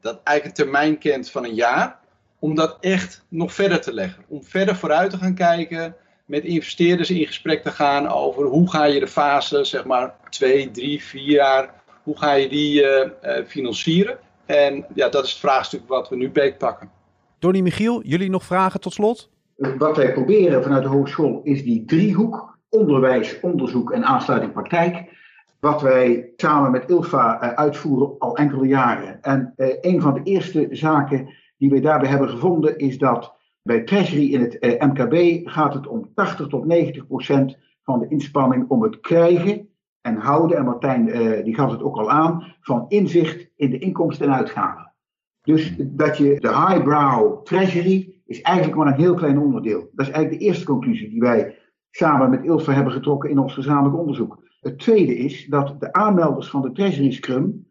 dat 0.00 0.20
eigenlijk 0.22 0.58
een 0.58 0.64
termijn 0.64 0.98
kent 0.98 1.30
van 1.30 1.44
een 1.44 1.54
jaar, 1.54 1.98
om 2.38 2.54
dat 2.54 2.76
echt 2.80 3.24
nog 3.28 3.54
verder 3.54 3.80
te 3.80 3.94
leggen. 3.94 4.24
Om 4.28 4.44
verder 4.44 4.76
vooruit 4.76 5.10
te 5.10 5.16
gaan 5.16 5.34
kijken, 5.34 5.96
met 6.24 6.44
investeerders 6.44 7.10
in 7.10 7.26
gesprek 7.26 7.62
te 7.62 7.70
gaan 7.70 8.08
over 8.08 8.44
hoe 8.44 8.70
ga 8.70 8.84
je 8.84 9.00
de 9.00 9.06
fase, 9.06 9.64
zeg 9.64 9.84
maar 9.84 10.14
twee, 10.28 10.70
drie, 10.70 11.02
vier 11.02 11.30
jaar, 11.30 11.82
hoe 12.02 12.18
ga 12.18 12.32
je 12.32 12.48
die 12.48 12.82
uh, 12.82 12.88
uh, 13.22 13.46
financieren. 13.46 14.18
En 14.46 14.86
ja, 14.94 15.08
dat 15.08 15.24
is 15.24 15.30
het 15.30 15.40
vraagstuk 15.40 15.82
wat 15.86 16.08
we 16.08 16.16
nu 16.16 16.30
beetpakken. 16.30 16.90
Donnie 17.38 17.62
Michiel, 17.62 18.02
jullie 18.02 18.30
nog 18.30 18.44
vragen 18.44 18.80
tot 18.80 18.92
slot? 18.92 19.30
Wat 19.56 19.96
wij 19.96 20.12
proberen 20.12 20.62
vanuit 20.62 20.82
de 20.82 20.88
hogeschool 20.88 21.40
is 21.44 21.64
die 21.64 21.84
driehoek: 21.84 22.58
onderwijs, 22.68 23.40
onderzoek 23.40 23.90
en 23.90 24.04
aansluiting 24.04 24.52
praktijk. 24.52 25.18
Wat 25.60 25.82
wij 25.82 26.32
samen 26.36 26.70
met 26.70 26.90
ILFA 26.90 27.42
uh, 27.42 27.48
uitvoeren 27.48 28.18
al 28.18 28.36
enkele 28.36 28.66
jaren. 28.66 29.22
En 29.22 29.52
uh, 29.56 29.66
een 29.80 30.00
van 30.00 30.14
de 30.14 30.22
eerste 30.22 30.68
zaken 30.70 31.28
die 31.56 31.70
wij 31.70 31.80
daarbij 31.80 32.08
hebben 32.08 32.28
gevonden 32.28 32.78
is 32.78 32.98
dat 32.98 33.34
bij 33.62 33.80
Treasury 33.82 34.32
in 34.32 34.40
het 34.40 34.56
uh, 34.60 34.82
MKB 34.82 35.48
gaat 35.48 35.74
het 35.74 35.86
om 35.86 36.10
80 36.14 36.46
tot 36.46 36.64
90 36.64 37.06
procent 37.06 37.58
van 37.82 37.98
de 37.98 38.08
inspanning 38.08 38.68
om 38.68 38.82
het 38.82 39.00
krijgen 39.00 39.68
en 40.00 40.16
houden, 40.16 40.56
en 40.56 40.64
Martijn 40.64 41.04
die 41.44 41.54
gaf 41.54 41.70
het 41.70 41.82
ook 41.82 41.96
al 41.96 42.10
aan, 42.10 42.54
van 42.60 42.84
inzicht 42.88 43.50
in 43.56 43.70
de 43.70 43.78
inkomsten 43.78 44.26
en 44.26 44.34
uitgaven. 44.34 44.92
Dus 45.42 45.74
dat 45.78 46.16
je 46.16 46.40
de 46.40 46.48
highbrow 46.48 47.44
treasury 47.44 48.20
is 48.26 48.40
eigenlijk 48.40 48.76
maar 48.76 48.86
een 48.86 49.00
heel 49.00 49.14
klein 49.14 49.38
onderdeel. 49.38 49.90
Dat 49.92 50.06
is 50.06 50.12
eigenlijk 50.12 50.42
de 50.42 50.46
eerste 50.46 50.64
conclusie 50.64 51.10
die 51.10 51.20
wij 51.20 51.58
samen 51.90 52.30
met 52.30 52.44
ILFA 52.44 52.72
hebben 52.72 52.92
getrokken 52.92 53.30
in 53.30 53.38
ons 53.38 53.54
gezamenlijk 53.54 53.96
onderzoek. 53.96 54.42
Het 54.60 54.78
tweede 54.78 55.16
is 55.16 55.46
dat 55.46 55.80
de 55.80 55.92
aanmelders 55.92 56.48
van 56.48 56.62
de 56.62 56.72
Treasury 56.72 57.10
Scrum, 57.10 57.66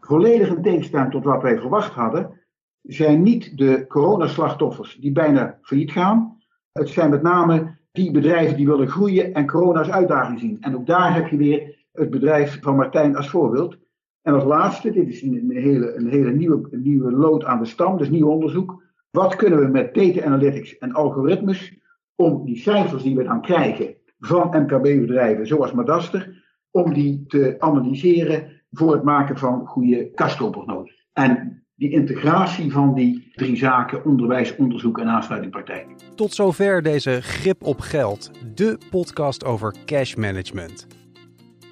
volledig 0.00 0.48
in 0.48 0.62
tegenstelling 0.62 1.10
tot 1.10 1.24
wat 1.24 1.42
wij 1.42 1.58
verwacht 1.58 1.92
hadden, 1.92 2.40
zijn 2.82 3.22
niet 3.22 3.58
de 3.58 3.84
coronaslachtoffers 3.88 4.96
die 4.96 5.12
bijna 5.12 5.58
failliet 5.62 5.92
gaan. 5.92 6.38
Het 6.72 6.88
zijn 6.88 7.10
met 7.10 7.22
name 7.22 7.76
die 7.92 8.10
bedrijven 8.10 8.56
die 8.56 8.66
willen 8.66 8.88
groeien 8.88 9.34
en 9.34 9.46
corona 9.46 9.78
als 9.78 9.90
uitdaging 9.90 10.38
zien. 10.38 10.60
En 10.60 10.76
ook 10.76 10.86
daar 10.86 11.14
heb 11.14 11.28
je 11.28 11.36
weer 11.36 11.86
het 11.92 12.10
bedrijf 12.10 12.58
van 12.60 12.76
Martijn 12.76 13.16
als 13.16 13.30
voorbeeld. 13.30 13.76
En 14.22 14.34
als 14.34 14.44
laatste, 14.44 14.90
dit 14.90 15.08
is 15.08 15.22
een, 15.22 15.50
hele, 15.50 15.94
een 15.94 16.08
hele 16.08 16.32
nieuwe, 16.32 16.68
nieuwe 16.70 17.12
lood 17.12 17.44
aan 17.44 17.58
de 17.58 17.64
stam, 17.64 17.98
dus 17.98 18.10
nieuw 18.10 18.28
onderzoek. 18.28 18.82
Wat 19.10 19.36
kunnen 19.36 19.58
we 19.58 19.66
met 19.66 19.94
data 19.94 20.24
analytics 20.24 20.78
en 20.78 20.92
algoritmes 20.92 21.78
om 22.14 22.44
die 22.44 22.56
cijfers 22.56 23.02
die 23.02 23.16
we 23.16 23.22
dan 23.22 23.40
krijgen 23.40 23.94
van 24.26 24.48
MKB-bedrijven 24.50 25.46
zoals 25.46 25.72
Madaster, 25.72 26.42
om 26.70 26.94
die 26.94 27.24
te 27.26 27.54
analyseren 27.58 28.62
voor 28.70 28.92
het 28.92 29.02
maken 29.02 29.38
van 29.38 29.66
goede 29.66 30.10
kaststroomprognoses. 30.10 31.06
En 31.12 31.62
die 31.74 31.90
integratie 31.90 32.72
van 32.72 32.94
die 32.94 33.32
drie 33.34 33.56
zaken, 33.56 34.04
onderwijs, 34.04 34.56
onderzoek 34.56 34.98
en 34.98 35.08
aansluitingpraktijk. 35.08 35.86
Tot 36.14 36.34
zover 36.34 36.82
deze 36.82 37.22
Grip 37.22 37.62
op 37.62 37.80
Geld, 37.80 38.30
de 38.54 38.78
podcast 38.90 39.44
over 39.44 39.74
cash 39.84 40.14
management. 40.14 40.86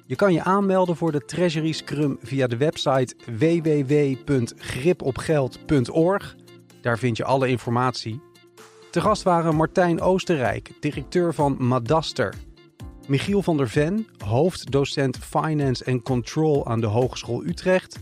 Je 0.05 0.15
kan 0.15 0.33
je 0.33 0.43
aanmelden 0.43 0.95
voor 0.95 1.11
de 1.11 1.25
Treasury 1.25 1.71
Scrum 1.71 2.17
via 2.21 2.47
de 2.47 2.57
website 2.57 3.15
www.gripopgeld.org. 3.37 6.35
Daar 6.81 6.97
vind 6.97 7.17
je 7.17 7.23
alle 7.23 7.47
informatie. 7.47 8.21
Te 8.93 9.01
gast 9.01 9.23
waren 9.23 9.55
Martijn 9.55 10.01
Oosterrijk, 10.01 10.71
directeur 10.79 11.33
van 11.33 11.55
Madaster. 11.59 12.33
Michiel 13.07 13.41
van 13.41 13.57
der 13.57 13.69
Ven, 13.69 14.07
hoofddocent 14.25 15.17
Finance 15.17 15.85
and 15.85 16.03
Control 16.03 16.67
aan 16.67 16.79
de 16.79 16.87
Hogeschool 16.87 17.43
Utrecht. 17.45 17.99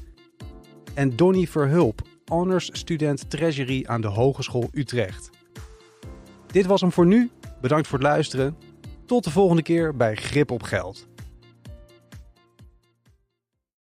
En 0.93 1.15
Donny 1.15 1.47
Verhulp, 1.47 2.01
honors 2.25 2.69
student 2.71 3.29
Treasury 3.29 3.83
aan 3.87 4.01
de 4.01 4.07
Hogeschool 4.07 4.69
Utrecht. 4.71 5.29
Dit 6.47 6.65
was 6.65 6.81
hem 6.81 6.91
voor 6.91 7.05
nu. 7.05 7.31
Bedankt 7.61 7.87
voor 7.87 7.99
het 7.99 8.07
luisteren. 8.07 8.57
Tot 9.05 9.23
de 9.23 9.31
volgende 9.31 9.61
keer 9.61 9.95
bij 9.95 10.15
Grip 10.15 10.51
op 10.51 10.63
Geld. 10.63 11.07